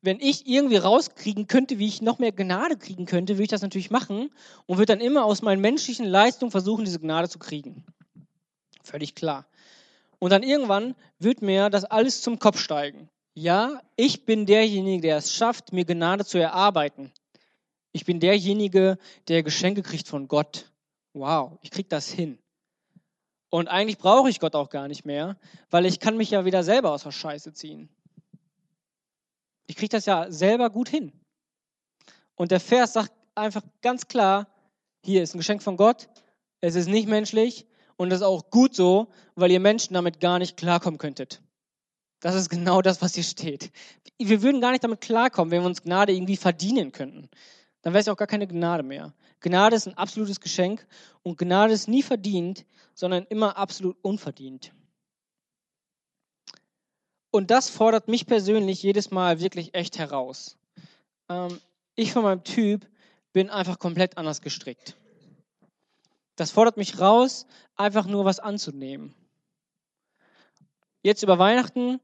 wenn 0.00 0.20
ich 0.20 0.46
irgendwie 0.46 0.76
rauskriegen 0.76 1.46
könnte, 1.46 1.78
wie 1.78 1.86
ich 1.86 2.02
noch 2.02 2.18
mehr 2.18 2.32
Gnade 2.32 2.76
kriegen 2.76 3.06
könnte, 3.06 3.34
würde 3.34 3.44
ich 3.44 3.48
das 3.48 3.62
natürlich 3.62 3.90
machen 3.90 4.30
und 4.66 4.78
würde 4.78 4.92
dann 4.92 5.04
immer 5.04 5.24
aus 5.24 5.42
meinen 5.42 5.60
menschlichen 5.60 6.06
Leistungen 6.06 6.50
versuchen, 6.50 6.84
diese 6.84 7.00
Gnade 7.00 7.28
zu 7.28 7.38
kriegen. 7.38 7.84
Völlig 8.82 9.14
klar. 9.14 9.46
Und 10.18 10.30
dann 10.30 10.42
irgendwann 10.42 10.94
wird 11.18 11.42
mir 11.42 11.68
das 11.70 11.84
alles 11.84 12.22
zum 12.22 12.38
Kopf 12.38 12.58
steigen. 12.58 13.08
Ja, 13.34 13.80
ich 13.96 14.24
bin 14.24 14.46
derjenige, 14.46 15.02
der 15.02 15.16
es 15.18 15.32
schafft, 15.32 15.72
mir 15.72 15.84
Gnade 15.84 16.24
zu 16.24 16.38
erarbeiten. 16.38 17.12
Ich 17.92 18.04
bin 18.04 18.20
derjenige, 18.20 18.98
der 19.28 19.42
Geschenke 19.42 19.82
kriegt 19.82 20.08
von 20.08 20.28
Gott. 20.28 20.72
Wow, 21.12 21.58
ich 21.62 21.70
krieg 21.70 21.88
das 21.88 22.08
hin. 22.08 22.38
Und 23.50 23.68
eigentlich 23.68 23.98
brauche 23.98 24.28
ich 24.28 24.40
Gott 24.40 24.54
auch 24.54 24.68
gar 24.68 24.88
nicht 24.88 25.04
mehr, 25.04 25.36
weil 25.70 25.86
ich 25.86 26.00
kann 26.00 26.16
mich 26.16 26.30
ja 26.30 26.44
wieder 26.44 26.62
selber 26.62 26.92
aus 26.92 27.04
der 27.04 27.12
Scheiße 27.12 27.52
ziehen. 27.52 27.88
Ich 29.66 29.76
kriege 29.76 29.90
das 29.90 30.06
ja 30.06 30.30
selber 30.30 30.70
gut 30.70 30.88
hin. 30.88 31.12
Und 32.34 32.50
der 32.50 32.60
Vers 32.60 32.92
sagt 32.92 33.12
einfach 33.34 33.62
ganz 33.80 34.08
klar, 34.08 34.48
hier 35.04 35.22
ist 35.22 35.34
ein 35.34 35.38
Geschenk 35.38 35.62
von 35.62 35.76
Gott, 35.76 36.08
es 36.60 36.74
ist 36.74 36.88
nicht 36.88 37.08
menschlich 37.08 37.66
und 37.96 38.10
es 38.12 38.20
ist 38.20 38.26
auch 38.26 38.50
gut 38.50 38.74
so, 38.74 39.08
weil 39.34 39.50
ihr 39.50 39.60
Menschen 39.60 39.94
damit 39.94 40.20
gar 40.20 40.38
nicht 40.38 40.56
klarkommen 40.56 40.98
könntet. 40.98 41.40
Das 42.20 42.34
ist 42.34 42.48
genau 42.48 42.82
das, 42.82 43.00
was 43.00 43.14
hier 43.14 43.24
steht. 43.24 43.70
Wir 44.18 44.42
würden 44.42 44.60
gar 44.60 44.72
nicht 44.72 44.82
damit 44.82 45.00
klarkommen, 45.00 45.50
wenn 45.52 45.62
wir 45.62 45.66
uns 45.66 45.82
Gnade 45.82 46.12
irgendwie 46.12 46.36
verdienen 46.36 46.92
könnten. 46.92 47.28
Dann 47.82 47.92
wäre 47.92 48.00
es 48.00 48.06
ja 48.06 48.12
auch 48.12 48.16
gar 48.18 48.26
keine 48.26 48.48
Gnade 48.48 48.82
mehr. 48.82 49.14
Gnade 49.40 49.76
ist 49.76 49.86
ein 49.86 49.96
absolutes 49.96 50.40
Geschenk 50.40 50.86
und 51.22 51.38
Gnade 51.38 51.72
ist 51.72 51.86
nie 51.86 52.02
verdient, 52.02 52.66
sondern 52.98 53.26
immer 53.26 53.56
absolut 53.56 53.96
unverdient. 54.02 54.72
Und 57.30 57.52
das 57.52 57.70
fordert 57.70 58.08
mich 58.08 58.26
persönlich 58.26 58.82
jedes 58.82 59.12
Mal 59.12 59.38
wirklich 59.38 59.72
echt 59.74 59.98
heraus. 59.98 60.56
Ähm, 61.28 61.60
ich 61.94 62.12
von 62.12 62.24
meinem 62.24 62.42
Typ 62.42 62.88
bin 63.32 63.50
einfach 63.50 63.78
komplett 63.78 64.18
anders 64.18 64.40
gestrickt. 64.40 64.96
Das 66.34 66.50
fordert 66.50 66.76
mich 66.76 66.98
raus, 66.98 67.46
einfach 67.76 68.06
nur 68.06 68.24
was 68.24 68.40
anzunehmen. 68.40 69.14
Jetzt 71.02 71.22
über 71.22 71.38
Weihnachten, 71.38 72.00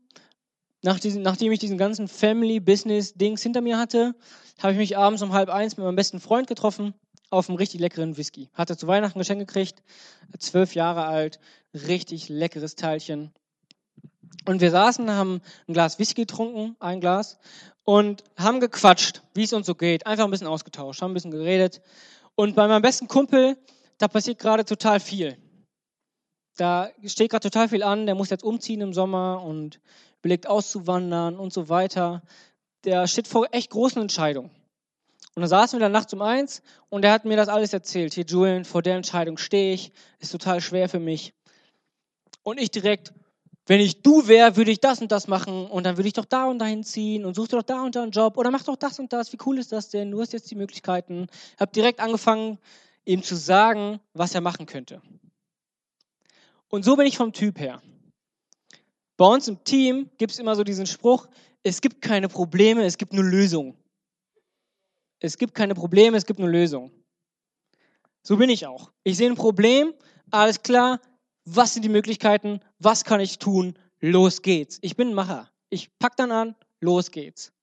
nach 0.82 1.00
diesen, 1.00 1.22
nachdem 1.22 1.50
ich 1.50 1.58
diesen 1.58 1.78
ganzen 1.78 2.06
Family-Business-Dings 2.06 3.42
hinter 3.42 3.62
mir 3.62 3.78
hatte, 3.78 4.14
habe 4.62 4.74
ich 4.74 4.78
mich 4.78 4.96
abends 4.96 5.22
um 5.22 5.32
halb 5.32 5.48
eins 5.48 5.76
mit 5.76 5.84
meinem 5.84 5.96
besten 5.96 6.20
Freund 6.20 6.46
getroffen 6.46 6.94
auf 7.34 7.48
einem 7.48 7.58
richtig 7.58 7.80
leckeren 7.80 8.16
Whisky. 8.16 8.48
Hatte 8.54 8.76
zu 8.76 8.86
Weihnachten 8.86 9.18
ein 9.18 9.20
Geschenk 9.20 9.40
gekriegt, 9.40 9.82
zwölf 10.38 10.74
Jahre 10.74 11.04
alt, 11.04 11.38
richtig 11.74 12.28
leckeres 12.28 12.74
Teilchen. 12.76 13.32
Und 14.46 14.60
wir 14.60 14.70
saßen, 14.70 15.10
haben 15.10 15.40
ein 15.68 15.74
Glas 15.74 15.98
Whisky 15.98 16.22
getrunken, 16.22 16.76
ein 16.80 17.00
Glas, 17.00 17.38
und 17.84 18.24
haben 18.36 18.60
gequatscht, 18.60 19.22
wie 19.34 19.44
es 19.44 19.52
uns 19.52 19.66
so 19.66 19.74
geht. 19.74 20.06
Einfach 20.06 20.24
ein 20.24 20.30
bisschen 20.30 20.46
ausgetauscht, 20.46 21.02
haben 21.02 21.12
ein 21.12 21.14
bisschen 21.14 21.30
geredet. 21.30 21.82
Und 22.34 22.56
bei 22.56 22.66
meinem 22.66 22.82
besten 22.82 23.08
Kumpel, 23.08 23.56
da 23.98 24.08
passiert 24.08 24.38
gerade 24.38 24.64
total 24.64 25.00
viel. 25.00 25.36
Da 26.56 26.90
steht 27.04 27.30
gerade 27.30 27.48
total 27.48 27.68
viel 27.68 27.82
an. 27.82 28.06
Der 28.06 28.14
muss 28.14 28.30
jetzt 28.30 28.44
umziehen 28.44 28.80
im 28.80 28.94
Sommer 28.94 29.42
und 29.42 29.80
belegt 30.22 30.46
auszuwandern 30.46 31.36
und 31.36 31.52
so 31.52 31.68
weiter. 31.68 32.22
Der 32.84 33.06
steht 33.06 33.28
vor 33.28 33.48
echt 33.52 33.70
großen 33.70 34.00
Entscheidungen. 34.00 34.50
Und 35.34 35.40
dann 35.40 35.48
saßen 35.48 35.78
wir 35.78 35.84
dann 35.84 35.92
nachts 35.92 36.12
um 36.12 36.22
eins 36.22 36.62
und 36.90 37.04
er 37.04 37.12
hat 37.12 37.24
mir 37.24 37.36
das 37.36 37.48
alles 37.48 37.72
erzählt. 37.72 38.14
Hier, 38.14 38.24
Julian, 38.24 38.64
vor 38.64 38.82
der 38.82 38.96
Entscheidung 38.96 39.36
stehe 39.36 39.74
ich, 39.74 39.92
ist 40.20 40.30
total 40.30 40.60
schwer 40.60 40.88
für 40.88 41.00
mich. 41.00 41.34
Und 42.44 42.60
ich 42.60 42.70
direkt, 42.70 43.12
wenn 43.66 43.80
ich 43.80 44.02
du 44.02 44.28
wäre, 44.28 44.56
würde 44.56 44.70
ich 44.70 44.78
das 44.78 45.00
und 45.00 45.10
das 45.10 45.26
machen 45.26 45.66
und 45.66 45.84
dann 45.84 45.96
würde 45.96 46.06
ich 46.06 46.12
doch 46.12 46.24
da 46.24 46.44
und 46.46 46.60
dahin 46.60 46.84
ziehen 46.84 47.24
und 47.24 47.34
such 47.34 47.48
dir 47.48 47.56
doch 47.56 47.64
da 47.64 47.82
und 47.82 47.96
da 47.96 48.02
einen 48.02 48.12
Job 48.12 48.36
oder 48.36 48.52
mach 48.52 48.62
doch 48.62 48.76
das 48.76 49.00
und 49.00 49.12
das. 49.12 49.32
Wie 49.32 49.38
cool 49.44 49.58
ist 49.58 49.72
das 49.72 49.88
denn? 49.88 50.12
Du 50.12 50.20
hast 50.20 50.32
jetzt 50.32 50.50
die 50.50 50.54
Möglichkeiten. 50.54 51.26
Ich 51.54 51.60
habe 51.60 51.72
direkt 51.72 51.98
angefangen, 51.98 52.58
ihm 53.04 53.22
zu 53.22 53.34
sagen, 53.34 54.00
was 54.12 54.34
er 54.34 54.40
machen 54.40 54.66
könnte. 54.66 55.02
Und 56.68 56.84
so 56.84 56.94
bin 56.96 57.06
ich 57.06 57.16
vom 57.16 57.32
Typ 57.32 57.58
her. 57.58 57.82
Bei 59.16 59.26
uns 59.26 59.48
im 59.48 59.64
Team 59.64 60.10
gibt 60.18 60.32
es 60.32 60.38
immer 60.38 60.54
so 60.54 60.64
diesen 60.64 60.86
Spruch, 60.86 61.28
es 61.62 61.80
gibt 61.80 62.02
keine 62.02 62.28
Probleme, 62.28 62.84
es 62.84 62.98
gibt 62.98 63.12
nur 63.12 63.24
Lösungen. 63.24 63.76
Es 65.24 65.38
gibt 65.38 65.54
keine 65.54 65.74
Probleme, 65.74 66.18
es 66.18 66.26
gibt 66.26 66.38
nur 66.38 66.50
Lösungen. 66.50 66.92
So 68.22 68.36
bin 68.36 68.50
ich 68.50 68.66
auch. 68.66 68.92
Ich 69.04 69.16
sehe 69.16 69.30
ein 69.30 69.36
Problem, 69.36 69.94
alles 70.30 70.62
klar, 70.62 71.00
was 71.46 71.72
sind 71.72 71.82
die 71.82 71.88
Möglichkeiten, 71.88 72.60
was 72.78 73.04
kann 73.04 73.20
ich 73.20 73.38
tun, 73.38 73.78
los 74.00 74.42
geht's. 74.42 74.78
Ich 74.82 74.96
bin 74.96 75.08
ein 75.08 75.14
Macher. 75.14 75.50
Ich 75.70 75.96
pack 75.98 76.18
dann 76.18 76.30
an, 76.30 76.54
los 76.82 77.10
geht's. 77.10 77.54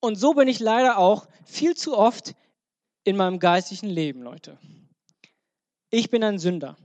Und 0.00 0.16
so 0.16 0.34
bin 0.34 0.48
ich 0.48 0.58
leider 0.58 0.98
auch 0.98 1.28
viel 1.44 1.76
zu 1.76 1.96
oft 1.96 2.34
in 3.04 3.16
meinem 3.16 3.38
geistlichen 3.38 3.88
Leben, 3.88 4.22
Leute. 4.22 4.58
Ich 5.90 6.10
bin 6.10 6.24
ein 6.24 6.40
Sünder. 6.40 6.76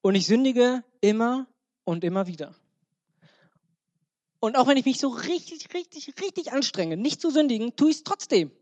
Und 0.00 0.16
ich 0.16 0.26
sündige 0.26 0.82
immer 1.00 1.46
und 1.84 2.02
immer 2.02 2.26
wieder. 2.26 2.56
Und 4.40 4.56
auch 4.56 4.66
wenn 4.66 4.76
ich 4.76 4.84
mich 4.84 5.00
so 5.00 5.08
richtig, 5.08 5.74
richtig, 5.74 6.14
richtig 6.20 6.52
anstrenge, 6.52 6.96
nicht 6.96 7.20
zu 7.20 7.30
sündigen, 7.30 7.74
tue 7.74 7.90
ich 7.90 7.96
es 7.96 8.04
trotzdem. 8.04 8.52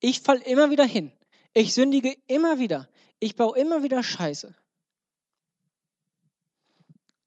Ich 0.00 0.20
falle 0.20 0.44
immer 0.44 0.70
wieder 0.70 0.84
hin. 0.84 1.12
Ich 1.54 1.72
sündige 1.72 2.14
immer 2.26 2.58
wieder. 2.58 2.88
Ich 3.18 3.36
baue 3.36 3.58
immer 3.58 3.82
wieder 3.82 4.02
Scheiße. 4.02 4.54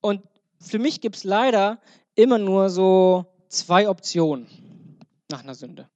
Und 0.01 0.21
für 0.59 0.77
mich 0.77 1.01
gibt 1.01 1.15
es 1.15 1.23
leider 1.23 1.81
immer 2.15 2.37
nur 2.37 2.69
so 2.69 3.25
zwei 3.47 3.89
Optionen 3.89 4.47
nach 5.29 5.43
einer 5.43 5.55
Sünde. 5.55 5.89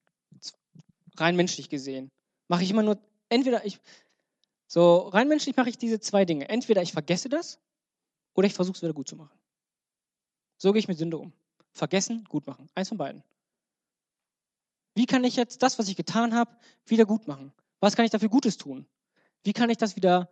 Rein 1.18 1.36
menschlich 1.36 1.70
gesehen. 1.70 2.10
Mache 2.48 2.64
ich 2.64 2.72
immer 2.72 2.82
nur, 2.82 2.98
entweder 3.30 3.66
ich, 3.66 3.80
so 4.68 4.98
rein 5.10 5.28
menschlich 5.28 5.56
mache 5.56 5.70
ich 5.70 5.78
diese 5.78 6.00
zwei 6.00 6.26
Dinge. 6.26 6.50
Entweder 6.50 6.82
ich 6.82 6.92
vergesse 6.92 7.30
das 7.30 7.60
oder 8.34 8.48
ich 8.48 8.54
versuche 8.56 8.76
es 8.76 8.82
wieder 8.82 8.94
gut 8.94 9.08
zu 9.08 9.16
machen. 9.16 9.38
So 10.58 10.74
gehe 10.74 10.80
ich 10.80 10.88
mit 10.88 10.98
Sünde 10.98 11.18
um. 11.18 11.34
Vergessen, 11.74 12.26
gut 12.30 12.48
machen. 12.48 12.70
Eins 12.76 12.90
von 12.90 12.98
beiden. 12.98 13.24
Wie 14.96 15.06
kann 15.06 15.24
ich 15.24 15.36
jetzt 15.36 15.64
das, 15.64 15.80
was 15.80 15.88
ich 15.88 15.96
getan 15.96 16.36
habe, 16.36 16.52
wieder 16.86 17.06
gut 17.06 17.28
machen? 17.28 17.52
Was 17.80 17.96
kann 17.96 18.06
ich 18.06 18.12
dafür 18.12 18.30
Gutes 18.30 18.58
tun? 18.58 18.86
Wie 19.44 19.54
kann 19.54 19.70
ich 19.70 19.78
das 19.78 19.96
wieder, 19.96 20.30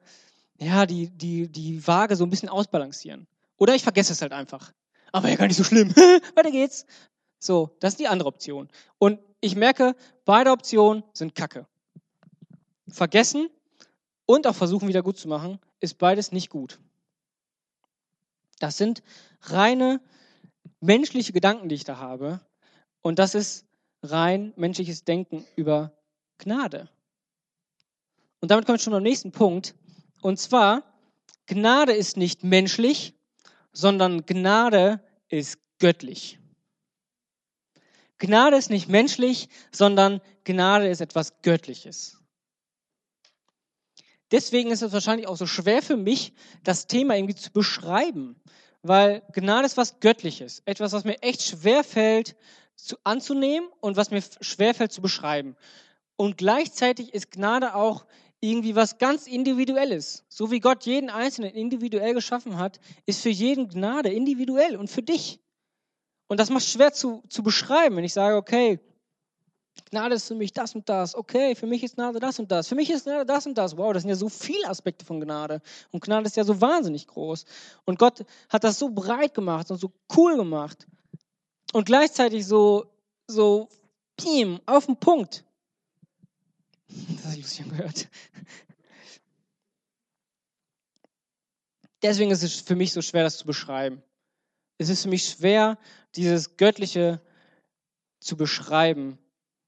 ja, 0.60 0.86
die, 0.86 1.10
die, 1.10 1.48
die 1.48 1.86
Waage 1.86 2.16
so 2.16 2.24
ein 2.24 2.30
bisschen 2.30 2.50
ausbalancieren? 2.50 3.28
Oder 3.58 3.76
ich 3.76 3.84
vergesse 3.84 4.14
es 4.14 4.22
halt 4.22 4.32
einfach. 4.34 4.72
Aber 5.12 5.30
ja 5.30 5.36
gar 5.36 5.48
nicht 5.48 5.58
so 5.58 5.64
schlimm. 5.64 5.96
Weiter 6.36 6.52
geht's. 6.52 6.86
So, 7.40 7.76
das 7.80 7.94
ist 7.94 8.00
die 8.00 8.08
andere 8.08 8.28
Option. 8.30 8.70
Und 9.00 9.20
ich 9.40 9.56
merke, 9.56 9.96
beide 10.26 10.52
Optionen 10.52 11.04
sind 11.14 11.34
Kacke. 11.34 11.66
Vergessen 12.88 13.50
und 14.26 14.46
auch 14.46 14.56
versuchen 14.56 14.88
wieder 14.88 15.02
gut 15.02 15.18
zu 15.18 15.28
machen, 15.28 15.60
ist 15.80 15.98
beides 15.98 16.32
nicht 16.32 16.50
gut. 16.50 16.80
Das 18.60 18.78
sind 18.78 19.02
reine 19.42 20.00
menschliche 20.82 21.32
Gedanken, 21.32 21.70
die 21.70 21.76
ich 21.76 21.86
da 21.86 21.98
habe. 21.98 22.42
Und 23.02 23.20
das 23.20 23.36
ist 23.36 23.66
rein 24.04 24.54
menschliches 24.58 25.04
Denken 25.04 25.46
über 25.56 25.94
Gnade. 26.38 26.90
Und 28.42 28.52
damit 28.52 28.66
komme 28.66 28.78
ich 28.78 28.84
schon 28.84 28.94
zum 28.94 29.04
nächsten 29.04 29.32
Punkt. 29.32 29.76
Und 30.22 30.40
zwar, 30.40 30.84
Gnade 31.46 31.94
ist 31.94 32.18
nicht 32.18 32.44
menschlich, 32.44 33.14
sondern 33.72 34.26
Gnade 34.26 35.00
ist 35.30 35.60
göttlich. 35.80 36.40
Gnade 38.18 38.58
ist 38.58 38.70
nicht 38.70 38.90
menschlich, 38.90 39.50
sondern 39.72 40.22
Gnade 40.44 40.88
ist 40.90 41.02
etwas 41.02 41.42
Göttliches. 41.42 42.18
Deswegen 44.32 44.72
ist 44.72 44.82
es 44.82 44.94
wahrscheinlich 44.94 45.28
auch 45.28 45.36
so 45.36 45.46
schwer 45.46 45.82
für 45.82 45.98
mich, 45.98 46.34
das 46.64 46.88
Thema 46.88 47.16
irgendwie 47.16 47.36
zu 47.36 47.52
beschreiben, 47.52 48.40
weil 48.84 49.22
Gnade 49.34 49.66
ist 49.66 49.78
was 49.78 50.00
Göttliches, 50.00 50.62
etwas, 50.66 50.92
was 50.94 51.04
mir 51.04 51.22
echt 51.22 51.44
schwer 51.44 51.84
fällt 51.84 52.36
zu, 52.76 52.98
anzunehmen 53.04 53.70
und 53.80 53.98
was 53.98 54.12
mir 54.12 54.24
schwer 54.42 54.74
fällt 54.74 54.92
zu 54.92 55.02
beschreiben. 55.02 55.56
Und 56.16 56.38
gleichzeitig 56.38 57.14
ist 57.14 57.32
Gnade 57.32 57.76
auch 57.76 58.06
irgendwie 58.40 58.76
was 58.76 58.98
ganz 58.98 59.28
Individuelles. 59.28 60.26
So 60.28 60.52
wie 60.52 60.60
Gott 60.60 60.86
jeden 60.86 61.10
Einzelnen 61.10 61.52
individuell 61.52 62.14
geschaffen 62.14 62.58
hat, 62.58 62.80
ist 63.06 63.22
für 63.22 63.30
jeden 63.30 63.70
Gnade 63.70 64.10
individuell 64.10 64.76
und 64.76 64.90
für 64.90 65.04
dich. 65.04 65.40
Und 66.28 66.40
das 66.40 66.50
macht 66.50 66.66
schwer 66.66 66.92
zu, 66.92 67.24
zu 67.30 67.44
beschreiben, 67.44 67.98
wenn 67.98 68.04
ich 68.04 68.14
sage, 68.14 68.36
okay, 68.36 68.80
Gnade 69.92 70.16
ist 70.16 70.28
für 70.28 70.36
mich 70.36 70.54
das 70.54 70.74
und 70.74 70.88
das. 70.88 71.16
Okay, 71.16 71.54
für 71.54 71.68
mich 71.68 71.84
ist 71.84 71.96
Gnade 71.96 72.22
das 72.22 72.40
und 72.40 72.50
das. 72.50 72.70
Für 72.70 72.76
mich 72.76 72.90
ist 72.90 73.04
Gnade 73.04 73.26
das 73.26 73.46
und 73.46 73.58
das. 73.58 73.76
Wow, 73.76 73.92
das 73.94 74.04
sind 74.04 74.10
ja 74.10 74.16
so 74.16 74.30
viele 74.30 74.68
Aspekte 74.70 75.06
von 75.06 75.20
Gnade. 75.20 75.62
Und 75.92 76.02
Gnade 76.02 76.28
ist 76.28 76.38
ja 76.38 76.46
so 76.46 76.62
wahnsinnig 76.62 77.08
groß. 77.08 77.44
Und 77.84 78.00
Gott 78.00 78.26
hat 78.48 78.64
das 78.64 78.80
so 78.80 78.90
breit 78.90 79.34
gemacht 79.34 79.70
und 79.70 79.78
so 79.78 79.92
cool 80.16 80.38
gemacht. 80.38 80.88
Und 81.74 81.86
gleichzeitig 81.86 82.48
so, 82.48 82.86
so, 83.28 83.68
piem, 84.16 84.62
auf 84.66 84.86
den 84.86 84.96
Punkt. 84.96 85.44
Das 86.88 87.26
habe 87.26 87.36
ich 87.36 87.42
Lucian 87.42 87.70
gehört. 87.70 88.08
Deswegen 92.02 92.32
ist 92.32 92.44
es 92.44 92.56
für 92.56 92.76
mich 92.76 92.94
so 92.94 93.02
schwer, 93.02 93.24
das 93.24 93.38
zu 93.38 93.46
beschreiben. 93.46 94.02
Es 94.78 94.88
ist 94.88 95.04
für 95.04 95.10
mich 95.10 95.26
schwer, 95.26 95.78
dieses 96.16 96.56
Göttliche 96.56 97.22
zu 98.20 98.38
beschreiben, 98.38 99.18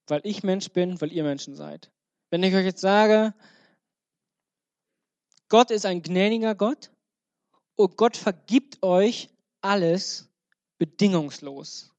weil 0.07 0.21
ich 0.23 0.43
Mensch 0.43 0.69
bin, 0.69 0.99
weil 1.01 1.11
ihr 1.11 1.23
Menschen 1.23 1.55
seid. 1.55 1.91
Wenn 2.29 2.43
ich 2.43 2.53
euch 2.55 2.65
jetzt 2.65 2.81
sage, 2.81 3.33
Gott 5.49 5.71
ist 5.71 5.85
ein 5.85 6.01
gnädiger 6.01 6.55
Gott 6.55 6.91
und 7.75 7.95
Gott 7.97 8.17
vergibt 8.17 8.81
euch 8.83 9.29
alles 9.61 10.29
bedingungslos. 10.77 11.93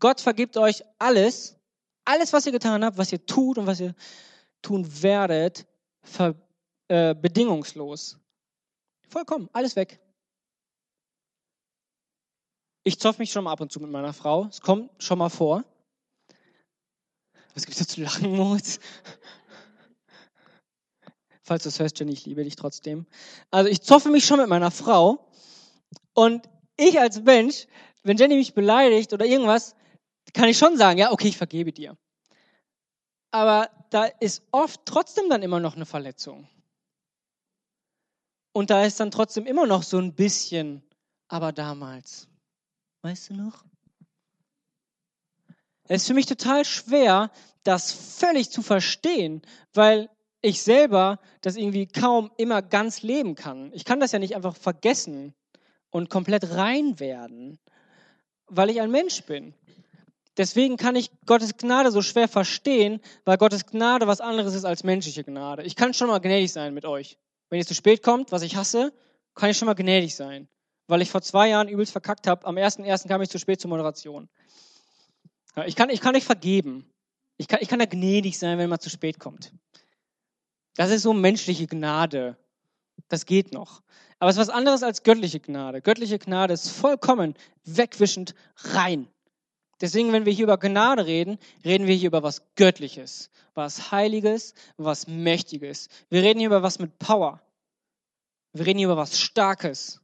Gott 0.00 0.20
vergibt 0.20 0.56
euch 0.56 0.82
alles, 0.98 1.56
alles, 2.04 2.32
was 2.32 2.46
ihr 2.46 2.52
getan 2.52 2.84
habt, 2.84 2.98
was 2.98 3.12
ihr 3.12 3.24
tut 3.24 3.58
und 3.58 3.66
was 3.66 3.80
ihr 3.80 3.94
tun 4.60 5.02
werdet, 5.02 5.66
ver, 6.02 6.34
äh, 6.88 7.14
bedingungslos. 7.14 8.18
Vollkommen, 9.08 9.48
alles 9.52 9.76
weg. 9.76 10.00
Ich 12.82 12.98
zoff 12.98 13.18
mich 13.18 13.32
schon 13.32 13.44
mal 13.44 13.52
ab 13.52 13.60
und 13.60 13.72
zu 13.72 13.80
mit 13.80 13.90
meiner 13.90 14.12
Frau. 14.12 14.44
Es 14.46 14.60
kommt 14.60 14.90
schon 15.02 15.18
mal 15.18 15.30
vor. 15.30 15.64
Was 17.54 17.66
gibt 17.66 17.80
da 17.80 17.86
zu 17.86 18.02
lachen, 18.02 18.30
Moritz? 18.34 18.80
Falls 21.42 21.62
du 21.62 21.68
es 21.68 21.78
hörst, 21.78 21.98
Jenny, 21.98 22.12
ich 22.12 22.26
liebe 22.26 22.42
dich 22.42 22.56
trotzdem. 22.56 23.06
Also 23.50 23.70
ich 23.70 23.82
zoffe 23.82 24.10
mich 24.10 24.24
schon 24.24 24.40
mit 24.40 24.48
meiner 24.48 24.70
Frau 24.70 25.30
und 26.14 26.48
ich 26.76 26.98
als 26.98 27.20
Mensch, 27.20 27.66
wenn 28.02 28.16
Jenny 28.16 28.36
mich 28.36 28.54
beleidigt 28.54 29.12
oder 29.12 29.26
irgendwas, 29.26 29.76
kann 30.32 30.48
ich 30.48 30.58
schon 30.58 30.76
sagen, 30.76 30.98
ja, 30.98 31.12
okay, 31.12 31.28
ich 31.28 31.36
vergebe 31.36 31.72
dir. 31.72 31.96
Aber 33.30 33.70
da 33.90 34.04
ist 34.04 34.42
oft 34.50 34.80
trotzdem 34.84 35.28
dann 35.28 35.42
immer 35.42 35.60
noch 35.60 35.76
eine 35.76 35.86
Verletzung. 35.86 36.48
Und 38.52 38.70
da 38.70 38.84
ist 38.84 39.00
dann 39.00 39.10
trotzdem 39.10 39.46
immer 39.46 39.66
noch 39.66 39.82
so 39.82 39.98
ein 39.98 40.14
bisschen, 40.14 40.82
aber 41.28 41.52
damals. 41.52 42.28
Weißt 43.02 43.30
du 43.30 43.34
noch? 43.34 43.64
Es 45.88 46.02
ist 46.02 46.06
für 46.06 46.14
mich 46.14 46.26
total 46.26 46.64
schwer, 46.64 47.30
das 47.62 47.92
völlig 47.92 48.50
zu 48.50 48.62
verstehen, 48.62 49.42
weil 49.72 50.08
ich 50.40 50.62
selber 50.62 51.18
das 51.40 51.56
irgendwie 51.56 51.86
kaum 51.86 52.30
immer 52.36 52.62
ganz 52.62 53.02
leben 53.02 53.34
kann. 53.34 53.70
Ich 53.72 53.84
kann 53.84 54.00
das 54.00 54.12
ja 54.12 54.18
nicht 54.18 54.36
einfach 54.36 54.56
vergessen 54.56 55.34
und 55.90 56.10
komplett 56.10 56.50
rein 56.50 57.00
werden, 57.00 57.58
weil 58.46 58.70
ich 58.70 58.80
ein 58.80 58.90
Mensch 58.90 59.22
bin. 59.24 59.54
Deswegen 60.36 60.76
kann 60.76 60.96
ich 60.96 61.10
Gottes 61.26 61.56
Gnade 61.56 61.92
so 61.92 62.02
schwer 62.02 62.28
verstehen, 62.28 63.00
weil 63.24 63.38
Gottes 63.38 63.66
Gnade 63.66 64.06
was 64.06 64.20
anderes 64.20 64.54
ist 64.54 64.64
als 64.64 64.84
menschliche 64.84 65.22
Gnade. 65.22 65.62
Ich 65.62 65.76
kann 65.76 65.94
schon 65.94 66.08
mal 66.08 66.18
gnädig 66.18 66.52
sein 66.52 66.74
mit 66.74 66.84
euch. 66.84 67.18
Wenn 67.48 67.58
ihr 67.58 67.66
zu 67.66 67.74
spät 67.74 68.02
kommt, 68.02 68.32
was 68.32 68.42
ich 68.42 68.56
hasse, 68.56 68.92
kann 69.34 69.50
ich 69.50 69.56
schon 69.56 69.66
mal 69.66 69.74
gnädig 69.74 70.16
sein. 70.16 70.48
Weil 70.88 71.02
ich 71.02 71.10
vor 71.10 71.22
zwei 71.22 71.48
Jahren 71.48 71.68
übelst 71.68 71.92
verkackt 71.92 72.26
habe. 72.26 72.46
Am 72.46 72.56
1.1. 72.56 73.06
kam 73.06 73.22
ich 73.22 73.30
zu 73.30 73.38
spät 73.38 73.60
zur 73.60 73.70
Moderation. 73.70 74.28
Ich 75.66 75.76
kann, 75.76 75.90
ich 75.90 76.00
kann 76.00 76.16
euch 76.16 76.24
vergeben. 76.24 76.90
Ich 77.36 77.48
kann, 77.48 77.60
ich 77.62 77.68
kann 77.68 77.78
da 77.78 77.86
gnädig 77.86 78.38
sein, 78.38 78.58
wenn 78.58 78.70
man 78.70 78.80
zu 78.80 78.90
spät 78.90 79.18
kommt. 79.18 79.52
Das 80.76 80.90
ist 80.90 81.02
so 81.02 81.12
menschliche 81.12 81.66
Gnade. 81.66 82.36
Das 83.08 83.26
geht 83.26 83.52
noch. 83.52 83.82
Aber 84.18 84.30
es 84.30 84.36
ist 84.36 84.40
was 84.40 84.48
anderes 84.48 84.82
als 84.82 85.02
göttliche 85.02 85.40
Gnade. 85.40 85.82
Göttliche 85.82 86.18
Gnade 86.18 86.54
ist 86.54 86.70
vollkommen 86.70 87.34
wegwischend 87.64 88.34
rein. 88.56 89.08
Deswegen, 89.80 90.12
wenn 90.12 90.24
wir 90.24 90.32
hier 90.32 90.44
über 90.44 90.58
Gnade 90.58 91.06
reden, 91.06 91.38
reden 91.64 91.86
wir 91.86 91.94
hier 91.94 92.06
über 92.08 92.22
was 92.22 92.42
Göttliches, 92.54 93.30
was 93.54 93.90
Heiliges, 93.90 94.54
was 94.76 95.08
Mächtiges. 95.08 95.88
Wir 96.08 96.22
reden 96.22 96.38
hier 96.38 96.48
über 96.48 96.62
was 96.62 96.78
mit 96.78 96.98
Power. 96.98 97.40
Wir 98.52 98.66
reden 98.66 98.78
hier 98.78 98.88
über 98.88 98.96
was 98.96 99.18
Starkes, 99.18 100.00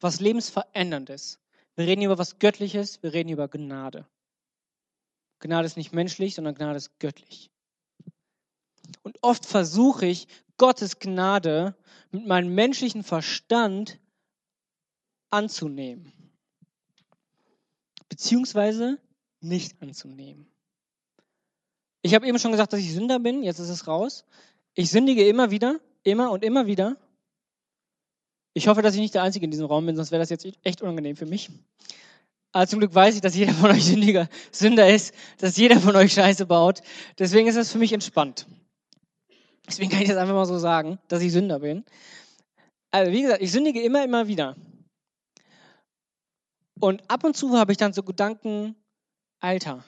was 0.00 0.20
Lebensveränderndes. 0.20 1.40
Wir 1.76 1.86
reden 1.86 2.02
hier 2.02 2.10
über 2.10 2.18
was 2.18 2.38
Göttliches, 2.38 3.02
wir 3.02 3.12
reden 3.14 3.28
hier 3.28 3.36
über 3.36 3.48
Gnade. 3.48 4.06
Gnade 5.40 5.66
ist 5.66 5.76
nicht 5.76 5.92
menschlich, 5.92 6.34
sondern 6.34 6.54
Gnade 6.54 6.76
ist 6.76 6.98
göttlich. 6.98 7.50
Und 9.02 9.18
oft 9.22 9.46
versuche 9.46 10.06
ich, 10.06 10.28
Gottes 10.56 10.98
Gnade 10.98 11.76
mit 12.10 12.26
meinem 12.26 12.54
menschlichen 12.54 13.02
Verstand 13.02 13.98
anzunehmen. 15.30 16.12
Beziehungsweise 18.08 18.98
nicht 19.40 19.80
anzunehmen. 19.82 20.46
Ich 22.02 22.14
habe 22.14 22.26
eben 22.26 22.38
schon 22.38 22.52
gesagt, 22.52 22.72
dass 22.72 22.80
ich 22.80 22.92
Sünder 22.92 23.18
bin, 23.18 23.42
jetzt 23.42 23.58
ist 23.58 23.68
es 23.68 23.86
raus. 23.86 24.24
Ich 24.74 24.90
sündige 24.90 25.26
immer 25.26 25.50
wieder, 25.50 25.80
immer 26.04 26.30
und 26.30 26.44
immer 26.44 26.66
wieder. 26.66 26.96
Ich 28.54 28.68
hoffe, 28.68 28.80
dass 28.80 28.94
ich 28.94 29.00
nicht 29.00 29.14
der 29.14 29.22
Einzige 29.22 29.44
in 29.44 29.50
diesem 29.50 29.66
Raum 29.66 29.84
bin, 29.84 29.96
sonst 29.96 30.12
wäre 30.12 30.22
das 30.22 30.30
jetzt 30.30 30.46
echt 30.62 30.80
unangenehm 30.80 31.16
für 31.16 31.26
mich. 31.26 31.50
Aber 32.56 32.66
zum 32.66 32.78
Glück 32.78 32.94
weiß 32.94 33.16
ich, 33.16 33.20
dass 33.20 33.36
jeder 33.36 33.52
von 33.52 33.70
euch 33.70 33.84
Sündiger, 33.84 34.30
Sünder 34.50 34.88
ist, 34.88 35.14
dass 35.36 35.58
jeder 35.58 35.78
von 35.78 35.94
euch 35.94 36.14
Scheiße 36.14 36.46
baut. 36.46 36.80
Deswegen 37.18 37.48
ist 37.48 37.56
das 37.56 37.70
für 37.70 37.76
mich 37.76 37.92
entspannt. 37.92 38.46
Deswegen 39.66 39.90
kann 39.90 40.00
ich 40.00 40.08
das 40.08 40.16
einfach 40.16 40.32
mal 40.32 40.46
so 40.46 40.56
sagen, 40.56 40.98
dass 41.08 41.20
ich 41.20 41.32
Sünder 41.32 41.58
bin. 41.58 41.84
Also 42.90 43.12
wie 43.12 43.20
gesagt, 43.20 43.42
ich 43.42 43.52
sündige 43.52 43.82
immer, 43.82 44.02
immer 44.02 44.26
wieder. 44.26 44.56
Und 46.80 47.02
ab 47.10 47.24
und 47.24 47.36
zu 47.36 47.58
habe 47.58 47.72
ich 47.72 47.76
dann 47.76 47.92
so 47.92 48.02
Gedanken, 48.02 48.74
Alter, 49.38 49.84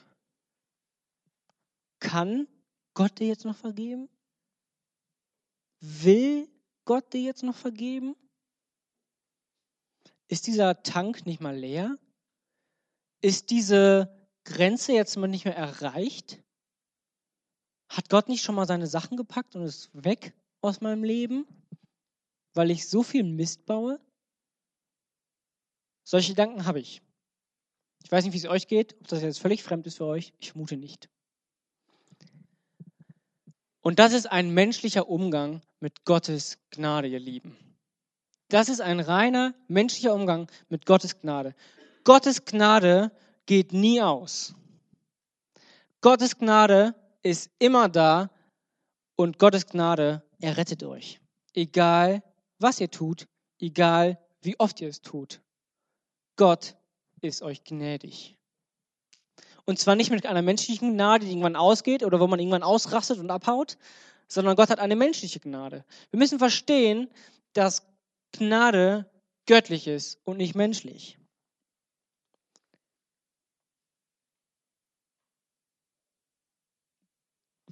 kann 2.01 2.49
Gott 2.93 3.19
dir 3.19 3.29
jetzt 3.29 3.47
noch 3.47 3.57
vergeben? 3.57 4.11
Will 5.81 6.51
Gott 6.85 7.15
dir 7.15 7.23
jetzt 7.23 7.45
noch 7.45 7.57
vergeben? 7.57 8.15
Ist 10.29 10.47
dieser 10.47 10.83
Tank 10.83 11.25
nicht 11.25 11.41
mal 11.41 11.57
leer? 11.57 11.97
Ist 13.21 13.51
diese 13.51 14.15
Grenze 14.45 14.93
jetzt 14.93 15.17
mal 15.17 15.27
nicht 15.27 15.45
mehr 15.45 15.57
erreicht? 15.57 16.43
Hat 17.89 18.09
Gott 18.09 18.29
nicht 18.29 18.43
schon 18.43 18.55
mal 18.55 18.67
seine 18.67 18.87
Sachen 18.87 19.17
gepackt 19.17 19.57
und 19.57 19.63
ist 19.63 19.91
weg 19.93 20.35
aus 20.61 20.81
meinem 20.81 21.05
Leben, 21.05 21.47
weil 22.54 22.71
ich 22.71 22.89
so 22.89 23.02
viel 23.02 23.25
Mist 23.25 23.67
baue? 23.67 24.00
Solche 26.04 26.33
Gedanken 26.33 26.65
habe 26.65 26.81
ich. 26.81 27.02
Ich 28.04 28.13
weiß 28.13 28.25
nicht, 28.25 28.33
wie 28.33 28.39
es 28.39 28.47
euch 28.47 28.69
geht, 28.69 28.97
ob 29.00 29.09
das 29.09 29.23
jetzt 29.23 29.41
völlig 29.41 29.63
fremd 29.63 29.87
ist 29.87 29.99
für 29.99 30.07
euch. 30.07 30.33
Ich 30.39 30.52
vermute 30.52 30.76
nicht. 30.76 31.11
Und 33.81 33.99
das 33.99 34.13
ist 34.13 34.26
ein 34.26 34.50
menschlicher 34.50 35.09
Umgang 35.09 35.63
mit 35.81 36.04
Gottes 36.04 36.59
Gnade, 36.71 37.09
ihr 37.09 37.21
Lieben. 37.21 37.57
Das 38.49 38.69
ist 38.69 38.81
ein 38.81 39.00
reiner 39.00 39.54
menschlicher 39.67 40.15
Umgang 40.15 40.50
mit 40.69 40.87
Gottes 40.87 41.21
Gnade. 41.21 41.54
Gottes 42.08 42.47
Gnade 42.47 43.12
geht 43.44 43.75
nie 43.75 44.00
aus. 44.00 44.54
Gottes 46.00 46.38
Gnade 46.38 46.94
ist 47.23 47.50
immer 47.58 47.90
da 47.90 48.30
und 49.14 49.38
Gottes 49.38 49.66
Gnade 49.66 50.23
errettet 50.40 50.82
euch. 50.84 51.21
Egal, 51.52 52.23
was 52.58 52.80
ihr 52.80 52.90
tut, 52.90 53.28
egal, 53.58 54.18
wie 54.40 54.58
oft 54.58 54.80
ihr 54.80 54.88
es 54.88 55.02
tut. 55.02 55.42
Gott 56.36 56.76
ist 57.21 57.42
euch 57.42 57.62
gnädig. 57.64 58.38
Und 59.66 59.78
zwar 59.78 59.94
nicht 59.94 60.10
mit 60.10 60.25
einer 60.25 60.40
menschlichen 60.40 60.94
Gnade, 60.94 61.26
die 61.26 61.32
irgendwann 61.32 61.56
ausgeht 61.56 62.02
oder 62.02 62.21
wo 62.21 62.26
man 62.26 62.38
irgendwann 62.38 62.62
ausrastet 62.62 63.18
und 63.18 63.30
abhaut, 63.30 63.76
sondern 64.28 64.56
Gott 64.56 64.71
hat 64.71 64.78
eine 64.78 64.97
menschliche 64.97 65.40
Gnade. 65.40 65.84
Wir 66.08 66.18
müssen 66.18 66.38
verstehen, 66.38 67.10
dass 67.52 67.82
Gnade 68.32 69.04
göttlich 69.44 69.86
ist 69.86 70.23
und 70.25 70.38
nicht 70.38 70.54
menschlich. 70.54 71.18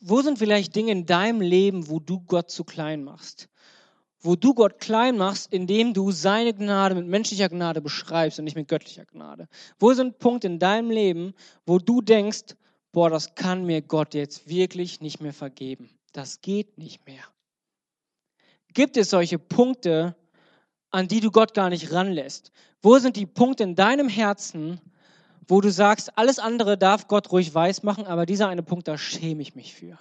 Wo 0.09 0.23
sind 0.23 0.39
vielleicht 0.39 0.77
Dinge 0.77 0.93
in 0.93 1.05
deinem 1.05 1.41
Leben, 1.41 1.89
wo 1.89 1.99
du 1.99 2.21
Gott 2.21 2.49
zu 2.49 2.63
klein 2.63 3.03
machst? 3.03 3.49
Wo 4.21 4.37
du 4.37 4.55
Gott 4.55 4.79
klein 4.79 5.17
machst, 5.17 5.53
indem 5.53 5.95
du 5.95 6.13
seine 6.13 6.55
Gnade 6.55 6.95
mit 6.95 7.09
menschlicher 7.09 7.49
Gnade 7.49 7.81
beschreibst 7.81 8.39
und 8.39 8.45
nicht 8.45 8.55
mit 8.55 8.69
göttlicher 8.69 9.05
Gnade? 9.05 9.49
Wo 9.81 9.93
sind 9.95 10.21
Punkte 10.21 10.47
in 10.47 10.61
deinem 10.61 10.91
Leben, 10.91 11.35
wo 11.67 11.81
du 11.81 12.03
denkst, 12.03 12.55
boah, 12.93 13.11
das 13.11 13.35
kann 13.35 13.65
mir 13.65 13.83
Gott 13.83 14.15
jetzt 14.15 14.49
wirklich 14.49 15.01
nicht 15.01 15.21
mehr 15.21 15.33
vergeben? 15.33 15.91
Das 16.13 16.41
geht 16.41 16.79
nicht 16.79 17.05
mehr. 17.05 17.25
Gibt 18.75 18.97
es 18.97 19.11
solche 19.11 19.41
Punkte, 19.41 20.15
an 20.91 21.09
die 21.09 21.19
du 21.19 21.33
Gott 21.33 21.53
gar 21.53 21.69
nicht 21.69 21.91
ranlässt? 21.91 22.53
Wo 22.81 22.97
sind 22.99 23.17
die 23.17 23.27
Punkte 23.27 23.65
in 23.65 23.75
deinem 23.75 24.09
Herzen, 24.09 24.81
wo 25.49 25.61
du 25.61 25.71
sagst, 25.71 26.19
alles 26.19 26.39
andere 26.39 26.77
darf 26.77 27.09
Gott 27.09 27.31
ruhig 27.31 27.55
weiß 27.55 27.83
machen, 27.83 28.07
aber 28.07 28.27
dieser 28.27 28.49
eine 28.49 28.63
Punkt, 28.63 28.89
da 28.89 28.99
schäme 28.99 29.43
ich 29.43 29.55
mich 29.55 29.75
für. 29.75 29.99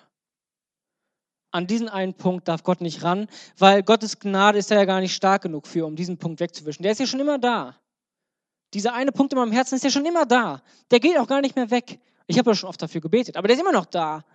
An 1.51 1.67
diesen 1.67 1.87
einen 1.87 2.13
Punkt 2.13 2.47
darf 2.47 2.63
Gott 2.63 2.81
nicht 2.81 3.03
ran, 3.03 3.27
weil 3.57 3.83
Gottes 3.83 4.19
Gnade 4.19 4.57
ist 4.57 4.71
ja 4.71 4.83
gar 4.85 4.99
nicht 4.99 5.15
stark 5.15 5.43
genug 5.43 5.67
für, 5.67 5.85
um 5.85 5.95
diesen 5.95 6.17
Punkt 6.17 6.39
wegzuwischen. 6.39 6.83
Der 6.83 6.91
ist 6.91 6.99
ja 6.99 7.07
schon 7.07 7.19
immer 7.19 7.37
da. 7.37 7.75
Dieser 8.73 8.93
eine 8.93 9.11
Punkt 9.13 9.31
in 9.31 9.39
meinem 9.39 9.53
Herzen 9.53 9.75
ist 9.75 9.83
ja 9.83 9.89
schon 9.89 10.05
immer 10.05 10.25
da. 10.25 10.61
Der 10.91 10.99
geht 10.99 11.17
auch 11.17 11.27
gar 11.27 11.41
nicht 11.41 11.55
mehr 11.55 11.71
weg. 11.71 11.99
Ich 12.27 12.37
habe 12.37 12.51
ja 12.51 12.55
schon 12.55 12.67
oft 12.67 12.81
dafür 12.81 12.99
gebetet, 12.99 13.37
aber 13.37 13.47
der 13.47 13.55
ist 13.55 13.61
immer 13.61 13.71
noch 13.71 13.85
da. 13.85 14.25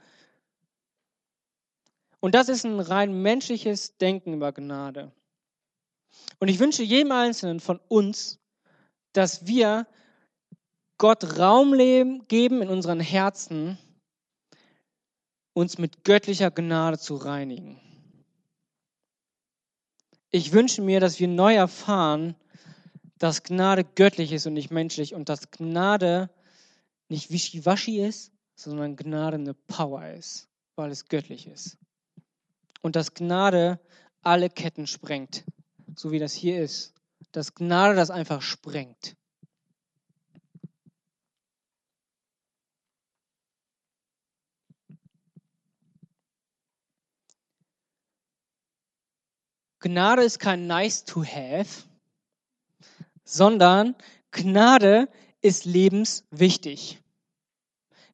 Und 2.20 2.34
das 2.34 2.48
ist 2.48 2.64
ein 2.64 2.80
rein 2.80 3.20
menschliches 3.22 3.96
Denken 3.98 4.34
über 4.34 4.52
Gnade. 4.52 5.12
Und 6.38 6.48
ich 6.48 6.58
wünsche 6.58 6.82
jedem 6.82 7.12
Einzelnen 7.12 7.60
von 7.60 7.80
uns, 7.88 8.38
dass 9.12 9.46
wir 9.46 9.86
Gott 11.00 11.38
Raum 11.38 11.72
geben 12.28 12.60
in 12.60 12.68
unseren 12.68 13.00
Herzen, 13.00 13.78
uns 15.54 15.78
mit 15.78 16.04
göttlicher 16.04 16.50
Gnade 16.50 16.98
zu 16.98 17.16
reinigen. 17.16 17.80
Ich 20.30 20.52
wünsche 20.52 20.82
mir, 20.82 21.00
dass 21.00 21.18
wir 21.18 21.26
neu 21.26 21.54
erfahren, 21.54 22.36
dass 23.16 23.44
Gnade 23.44 23.82
göttlich 23.82 24.30
ist 24.30 24.46
und 24.46 24.52
nicht 24.52 24.70
menschlich 24.70 25.14
und 25.14 25.30
dass 25.30 25.50
Gnade 25.50 26.28
nicht 27.08 27.30
wischiwaschi 27.30 28.02
ist, 28.02 28.30
sondern 28.54 28.96
Gnade 28.96 29.36
eine 29.36 29.54
Power 29.54 30.06
ist, 30.10 30.50
weil 30.76 30.90
es 30.90 31.06
göttlich 31.06 31.46
ist. 31.46 31.78
Und 32.82 32.94
dass 32.94 33.14
Gnade 33.14 33.80
alle 34.20 34.50
Ketten 34.50 34.86
sprengt, 34.86 35.44
so 35.96 36.12
wie 36.12 36.18
das 36.18 36.34
hier 36.34 36.62
ist. 36.62 36.92
Dass 37.32 37.54
Gnade 37.54 37.94
das 37.94 38.10
einfach 38.10 38.42
sprengt. 38.42 39.16
Gnade 49.80 50.22
ist 50.22 50.38
kein 50.38 50.66
nice 50.66 51.04
to 51.04 51.24
have, 51.24 51.84
sondern 53.24 53.96
Gnade 54.30 55.08
ist 55.40 55.64
lebenswichtig. 55.64 56.98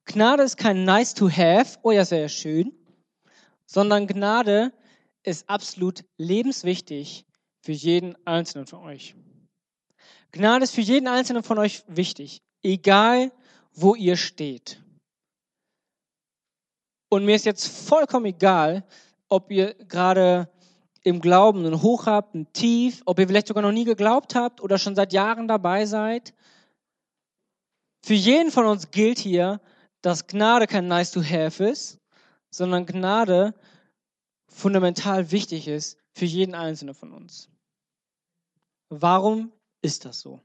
Gnade 0.05 0.45
ist 0.45 0.57
kein 0.57 0.85
nice 0.85 1.15
to 1.15 1.29
have, 1.29 1.79
oh 1.83 1.91
ja, 1.91 2.05
sehr 2.05 2.29
schön, 2.29 2.73
sondern 3.67 4.07
Gnade 4.07 4.73
ist 5.25 5.49
absolut 5.51 6.05
lebenswichtig 6.17 7.27
für 7.63 7.73
jeden 7.73 8.17
einzelnen 8.25 8.69
von 8.69 8.81
euch. 8.85 9.17
Gnade 10.31 10.63
ist 10.65 10.75
für 10.75 10.83
jeden 10.83 11.09
einzelnen 11.09 11.43
von 11.43 11.59
euch 11.59 11.83
wichtig, 11.89 12.43
egal 12.63 13.33
wo 13.73 13.97
ihr 13.97 14.17
steht. 14.17 14.81
Und 17.09 17.25
mir 17.25 17.35
ist 17.35 17.45
jetzt 17.45 17.67
vollkommen 17.67 18.27
egal, 18.27 18.87
ob 19.29 19.51
ihr 19.51 19.75
gerade 19.75 20.49
im 21.07 21.21
Glauben 21.21 21.65
einen 21.65 21.83
Hoch 21.83 22.07
habt, 22.07 22.35
ein 22.35 22.53
Tief, 22.53 23.01
ob 23.07 23.21
ihr 23.21 23.29
vielleicht 23.29 23.47
sogar 23.47 23.63
noch 23.63 23.71
nie 23.71 23.85
geglaubt 23.85 24.35
habt 24.35 24.61
oder 24.61 24.77
schon 24.77 24.97
seit 24.97 25.13
Jahren 25.13 25.47
dabei 25.47 25.87
seid. 25.87 26.35
Für 28.05 28.15
jeden 28.15 28.51
von 28.51 28.67
uns 28.67 28.91
gilt 28.91 29.21
hier, 29.21 29.61
dass 30.03 30.27
Gnade 30.27 30.67
kein 30.67 30.89
Nice 30.89 31.13
to 31.13 31.23
Have 31.23 31.65
ist, 31.65 32.01
sondern 32.51 32.87
Gnade 32.87 33.55
fundamental 34.49 35.31
wichtig 35.31 35.69
ist 35.69 35.97
für 36.13 36.25
jeden 36.25 36.57
Einzelnen 36.57 36.97
von 36.97 37.13
uns. 37.13 37.51
Warum 38.89 39.53
ist 39.83 40.07
das 40.07 40.19
so? 40.19 40.41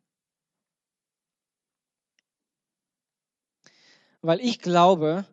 Weil 4.21 4.39
ich 4.41 4.59
glaube, 4.59 5.25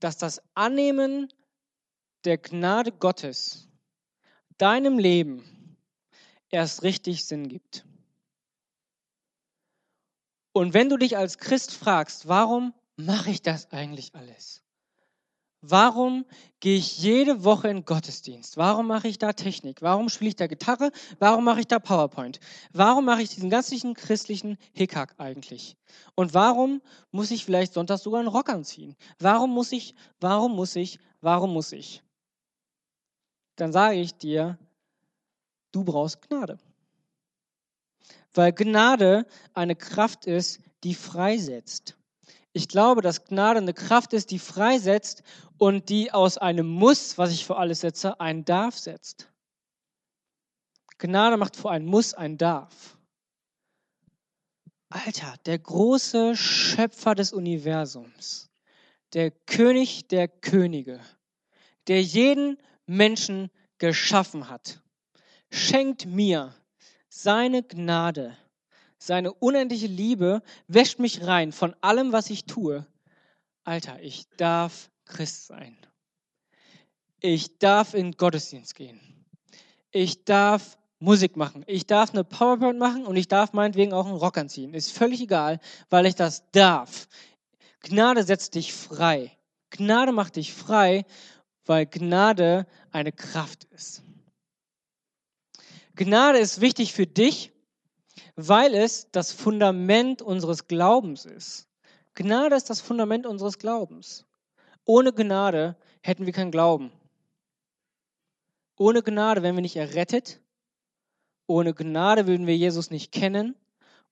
dass 0.00 0.16
das 0.16 0.40
Annehmen 0.54 1.30
der 2.24 2.38
Gnade 2.38 2.90
Gottes 2.90 3.68
deinem 4.58 4.98
Leben 4.98 5.76
erst 6.50 6.82
richtig 6.82 7.24
Sinn 7.24 7.48
gibt. 7.48 7.84
Und 10.52 10.74
wenn 10.74 10.88
du 10.88 10.96
dich 10.96 11.16
als 11.16 11.38
Christ 11.38 11.72
fragst, 11.74 12.28
warum 12.28 12.74
mache 12.96 13.30
ich 13.30 13.42
das 13.42 13.72
eigentlich 13.72 14.14
alles? 14.14 14.62
Warum 15.64 16.26
gehe 16.58 16.76
ich 16.76 16.98
jede 16.98 17.44
Woche 17.44 17.68
in 17.68 17.84
Gottesdienst? 17.84 18.56
Warum 18.56 18.88
mache 18.88 19.06
ich 19.06 19.18
da 19.18 19.32
Technik? 19.32 19.80
Warum 19.80 20.08
spiele 20.08 20.30
ich 20.30 20.36
da 20.36 20.48
Gitarre? 20.48 20.90
Warum 21.20 21.44
mache 21.44 21.60
ich 21.60 21.68
da 21.68 21.78
PowerPoint? 21.78 22.40
Warum 22.72 23.04
mache 23.04 23.22
ich 23.22 23.28
diesen 23.28 23.48
ganzen 23.48 23.94
christlichen 23.94 24.58
Hickhack 24.72 25.14
eigentlich? 25.18 25.76
Und 26.16 26.34
warum 26.34 26.82
muss 27.12 27.30
ich 27.30 27.44
vielleicht 27.44 27.74
sonntags 27.74 28.02
sogar 28.02 28.18
einen 28.18 28.28
Rock 28.28 28.48
anziehen? 28.48 28.96
Warum 29.20 29.50
muss 29.50 29.70
ich, 29.70 29.94
warum 30.20 30.56
muss 30.56 30.74
ich, 30.74 30.98
warum 31.20 31.52
muss 31.52 31.70
ich? 31.70 32.02
Dann 33.56 33.72
sage 33.72 33.96
ich 33.96 34.14
dir, 34.14 34.58
du 35.72 35.84
brauchst 35.84 36.22
Gnade. 36.28 36.58
Weil 38.34 38.52
Gnade 38.52 39.26
eine 39.52 39.76
Kraft 39.76 40.26
ist, 40.26 40.60
die 40.84 40.94
freisetzt. 40.94 41.96
Ich 42.52 42.68
glaube, 42.68 43.02
dass 43.02 43.24
Gnade 43.24 43.58
eine 43.58 43.74
Kraft 43.74 44.12
ist, 44.12 44.30
die 44.30 44.38
freisetzt 44.38 45.22
und 45.58 45.88
die 45.88 46.12
aus 46.12 46.38
einem 46.38 46.68
Muss, 46.68 47.16
was 47.18 47.32
ich 47.32 47.46
vor 47.46 47.58
alles 47.58 47.80
setze, 47.80 48.20
ein 48.20 48.44
Darf 48.44 48.78
setzt. 48.78 49.28
Gnade 50.98 51.36
macht 51.36 51.56
vor 51.56 51.70
ein 51.70 51.84
Muss 51.84 52.14
ein 52.14 52.38
Darf. 52.38 52.96
Alter, 54.88 55.34
der 55.46 55.58
große 55.58 56.36
Schöpfer 56.36 57.14
des 57.14 57.32
Universums, 57.32 58.50
der 59.14 59.30
König 59.30 60.08
der 60.08 60.28
Könige, 60.28 61.00
der 61.88 62.02
jeden 62.02 62.58
Menschen 62.86 63.50
geschaffen 63.78 64.48
hat, 64.48 64.80
schenkt 65.50 66.06
mir 66.06 66.54
seine 67.08 67.62
Gnade 67.62 68.36
seine 69.02 69.32
unendliche 69.32 69.88
Liebe 69.88 70.42
wäscht 70.68 71.00
mich 71.00 71.26
rein 71.26 71.50
von 71.50 71.74
allem, 71.80 72.12
was 72.12 72.30
ich 72.30 72.44
tue. 72.44 72.86
Alter, 73.64 74.00
ich 74.00 74.28
darf 74.36 74.92
Christ 75.06 75.48
sein. 75.48 75.76
Ich 77.18 77.58
darf 77.58 77.94
in 77.94 78.12
Gottesdienst 78.12 78.76
gehen. 78.76 79.00
Ich 79.90 80.24
darf 80.24 80.78
Musik 81.00 81.36
machen. 81.36 81.64
Ich 81.66 81.88
darf 81.88 82.12
eine 82.12 82.22
PowerPoint 82.22 82.78
machen 82.78 83.04
und 83.04 83.16
ich 83.16 83.26
darf 83.26 83.52
meinetwegen 83.52 83.92
auch 83.92 84.06
einen 84.06 84.14
Rock 84.14 84.38
anziehen. 84.38 84.72
Ist 84.72 84.92
völlig 84.92 85.20
egal, 85.20 85.58
weil 85.90 86.06
ich 86.06 86.14
das 86.14 86.48
darf. 86.52 87.08
Gnade 87.80 88.22
setzt 88.22 88.54
dich 88.54 88.72
frei. 88.72 89.36
Gnade 89.70 90.12
macht 90.12 90.36
dich 90.36 90.54
frei, 90.54 91.04
weil 91.64 91.86
Gnade 91.86 92.66
eine 92.90 93.12
Kraft 93.12 93.64
ist. 93.64 94.02
Gnade 95.94 96.38
ist 96.38 96.60
wichtig 96.60 96.92
für 96.92 97.06
dich 97.06 97.52
weil 98.36 98.74
es 98.74 99.10
das 99.10 99.32
Fundament 99.32 100.22
unseres 100.22 100.66
Glaubens 100.66 101.24
ist. 101.24 101.68
Gnade 102.14 102.56
ist 102.56 102.70
das 102.70 102.80
Fundament 102.80 103.26
unseres 103.26 103.58
Glaubens. 103.58 104.26
Ohne 104.84 105.12
Gnade 105.12 105.76
hätten 106.02 106.26
wir 106.26 106.32
keinen 106.32 106.50
Glauben. 106.50 106.92
Ohne 108.76 109.02
Gnade 109.02 109.42
wären 109.42 109.54
wir 109.54 109.62
nicht 109.62 109.76
errettet. 109.76 110.40
Ohne 111.46 111.74
Gnade 111.74 112.26
würden 112.26 112.46
wir 112.46 112.56
Jesus 112.56 112.90
nicht 112.90 113.12
kennen. 113.12 113.54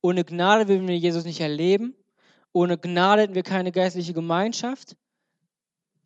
Ohne 0.00 0.24
Gnade 0.24 0.68
würden 0.68 0.88
wir 0.88 0.96
Jesus 0.96 1.24
nicht 1.24 1.40
erleben. 1.40 1.94
Ohne 2.52 2.78
Gnade 2.78 3.22
hätten 3.22 3.34
wir 3.34 3.42
keine 3.42 3.72
geistliche 3.72 4.12
Gemeinschaft. 4.12 4.96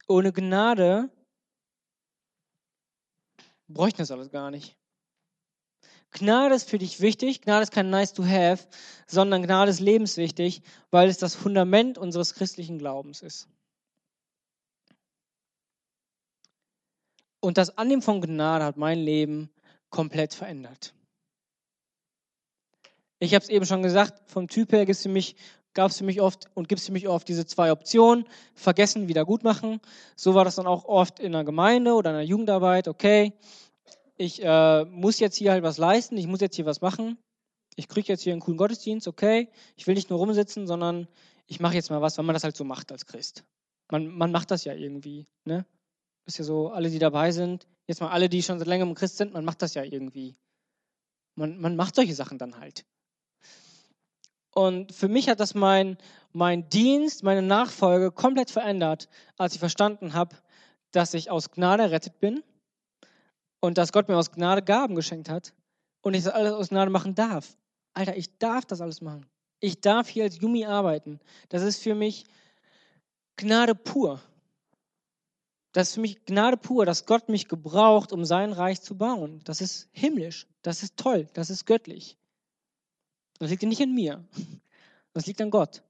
Ohne 0.09 0.33
Gnade 0.33 1.11
bräuchten 3.69 3.99
das 3.99 4.11
alles 4.11 4.31
gar 4.31 4.51
nicht. 4.51 4.77
Gnade 6.11 6.55
ist 6.55 6.71
für 6.71 6.79
dich 6.79 7.01
wichtig. 7.01 7.43
Gnade 7.43 7.65
ist 7.65 7.73
kein 7.73 7.91
nice 7.91 8.13
to 8.13 8.25
have, 8.25 8.69
sondern 9.07 9.43
Gnade 9.43 9.71
ist 9.71 9.81
lebenswichtig, 9.81 10.63
weil 10.91 11.09
es 11.09 11.19
das 11.19 11.35
Fundament 11.35 11.99
unseres 11.99 12.35
christlichen 12.35 12.79
Glaubens 12.79 13.21
ist. 13.21 13.49
Und 17.41 17.59
das 17.59 17.77
Annehmen 17.77 18.01
von 18.01 18.21
Gnade 18.21 18.65
hat 18.65 18.77
mein 18.77 18.99
Leben 18.99 19.51
komplett 19.91 20.35
verändert. 20.35 20.95
Ich 23.19 23.35
habe 23.35 23.43
es 23.43 23.51
eben 23.51 23.67
schon 23.67 23.83
gesagt, 23.83 24.31
vom 24.31 24.49
Typ 24.49 24.73
her 24.73 24.87
gab 24.87 24.91
es 24.91 25.03
für 25.03 25.09
mich 25.09 25.37
oft 25.79 26.51
und 26.55 26.69
gibt 26.69 26.81
es 26.81 26.87
für 26.87 26.93
mich 26.93 27.09
oft 27.09 27.29
diese 27.29 27.47
zwei 27.47 27.73
Optionen, 27.73 28.27
vergessen, 28.55 29.09
wieder 29.09 29.25
gut 29.25 29.45
machen. 29.45 29.81
So 30.17 30.35
war 30.35 30.45
das 30.45 30.57
dann 30.57 30.67
auch 30.67 30.85
oft 30.85 31.21
in 31.21 31.33
der 31.33 31.45
Gemeinde 31.45 31.95
oder 31.95 32.11
in 32.11 32.17
der 32.17 32.25
Jugendarbeit, 32.25 32.89
okay, 32.89 33.33
ich 34.17 34.43
äh, 34.43 34.85
muss 34.85 35.19
jetzt 35.19 35.37
hier 35.37 35.53
halt 35.53 35.63
was 35.63 35.79
leisten, 35.79 36.17
ich 36.17 36.27
muss 36.27 36.41
jetzt 36.41 36.57
hier 36.57 36.67
was 36.67 36.81
machen. 36.81 37.19
Ich 37.77 37.89
kriege 37.89 38.09
jetzt 38.09 38.23
hier 38.23 38.33
einen 38.33 38.41
coolen 38.41 38.59
Gottesdienst, 38.59 39.09
okay. 39.09 39.49
Ich 39.77 39.87
will 39.87 39.95
nicht 39.95 40.11
nur 40.11 40.21
rumsitzen, 40.21 40.67
sondern 40.67 41.09
ich 41.47 41.61
mache 41.61 41.75
jetzt 41.75 41.91
mal 41.91 42.01
was, 42.01 42.17
weil 42.17 42.25
man 42.25 42.35
das 42.35 42.45
halt 42.45 42.57
so 42.57 42.65
macht 42.65 42.93
als 42.93 43.07
Christ. 43.07 43.45
Man, 43.91 44.09
man 44.09 44.31
macht 44.31 44.51
das 44.51 44.65
ja 44.65 44.75
irgendwie, 44.75 45.27
ne? 45.45 45.67
Ist 46.27 46.39
ja 46.39 46.45
so, 46.45 46.69
alle, 46.69 46.89
die 46.89 46.99
dabei 46.99 47.33
sind, 47.33 47.67
jetzt 47.87 48.01
mal 48.01 48.11
alle, 48.11 48.29
die 48.29 48.43
schon 48.43 48.59
seit 48.59 48.69
längerem 48.69 48.95
Christ 48.95 49.19
sind, 49.19 49.35
man 49.35 49.45
macht 49.45 49.61
das 49.61 49.75
ja 49.75 49.83
irgendwie. 49.83 50.37
Man, 51.35 51.59
man 51.59 51.77
macht 51.77 51.97
solche 51.97 52.15
Sachen 52.15 52.39
dann 52.39 52.59
halt. 52.59 52.87
Und 54.55 54.93
für 54.93 55.09
mich 55.09 55.29
hat 55.29 55.41
das 55.41 55.55
mein, 55.55 55.99
mein 56.33 56.69
Dienst, 56.69 57.25
meine 57.25 57.43
Nachfolge 57.43 58.13
komplett 58.13 58.51
verändert, 58.51 59.09
als 59.37 59.55
ich 59.55 59.59
verstanden 59.59 60.15
habe, 60.15 60.37
dass 60.93 61.13
ich 61.15 61.31
aus 61.31 61.51
Gnade 61.51 61.83
errettet 61.83 62.21
bin 62.21 62.43
und 63.61 63.79
dass 63.79 63.93
Gott 63.93 64.09
mir 64.09 64.17
aus 64.17 64.31
Gnade 64.31 64.63
Gaben 64.63 64.95
geschenkt 64.95 65.29
hat 65.29 65.53
und 66.03 66.15
ich 66.15 66.23
das 66.23 66.33
alles 66.33 66.53
aus 66.53 66.69
Gnade 66.69 66.91
machen 66.91 67.17
darf. 67.17 67.57
Alter, 67.95 68.17
ich 68.17 68.39
darf 68.39 68.65
das 68.65 68.81
alles 68.81 69.01
machen. 69.01 69.27
Ich 69.59 69.81
darf 69.81 70.09
hier 70.09 70.25
als 70.25 70.41
Yumi 70.41 70.67
arbeiten. 70.67 71.19
Das 71.49 71.63
ist 71.63 71.83
für 71.83 71.95
mich 71.95 72.25
Gnade 73.37 73.75
pur. 73.75 74.21
Das 75.73 75.89
ist 75.89 75.95
für 75.95 76.01
mich 76.01 76.25
Gnade 76.27 76.57
pur, 76.57 76.87
dass 76.87 77.07
Gott 77.07 77.29
mich 77.29 77.49
gebraucht, 77.49 78.13
um 78.13 78.25
sein 78.25 78.53
Reich 78.53 78.83
zu 78.83 78.97
bauen. 78.97 79.41
Das 79.45 79.61
ist 79.61 79.89
himmlisch. 79.91 80.47
Das 80.63 80.85
ist 80.85 80.97
toll. 80.97 81.27
Das 81.35 81.51
ist 81.51 81.67
göttlich. 81.67 82.17
Das 83.45 83.51
liegt 83.51 83.63
nicht 83.65 83.81
in 83.81 83.95
mir. 83.95 84.27
Das 85.13 85.27
liegt 85.27 85.43
an 85.43 85.51
Gott. 85.51 85.83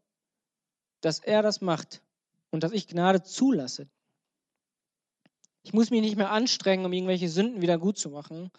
Dass 1.03 1.21
er 1.21 1.41
das 1.41 1.61
macht 1.61 2.03
und 2.51 2.65
dass 2.65 2.73
ich 2.73 2.89
Gnade 2.89 3.23
zulasse. 3.23 3.89
Ich 5.63 5.73
muss 5.73 5.91
mich 5.91 6.01
nicht 6.01 6.17
mehr 6.17 6.33
anstrengen, 6.33 6.85
um 6.85 6.93
irgendwelche 6.93 7.29
Sünden 7.29 7.63
wieder 7.63 7.79
gut 7.79 7.97
zu 7.97 8.11
machen, 8.11 8.51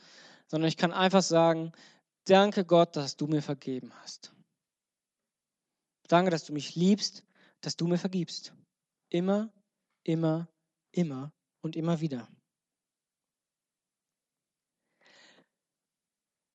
sondern 0.48 0.70
ich 0.70 0.78
kann 0.78 0.94
einfach 0.94 1.24
sagen, 1.24 1.74
danke 2.24 2.64
Gott, 2.64 2.96
dass 2.96 3.18
du 3.18 3.28
mir 3.28 3.42
vergeben 3.42 3.92
hast. 3.96 4.34
Danke, 6.08 6.32
dass 6.32 6.46
du 6.46 6.54
mich 6.54 6.76
liebst, 6.76 7.26
dass 7.60 7.76
du 7.76 7.88
mir 7.88 7.98
vergibst. 7.98 8.54
Immer, 9.10 9.52
immer, 10.04 10.48
immer 10.94 11.34
und 11.60 11.76
immer 11.76 12.00
wieder. 12.00 12.30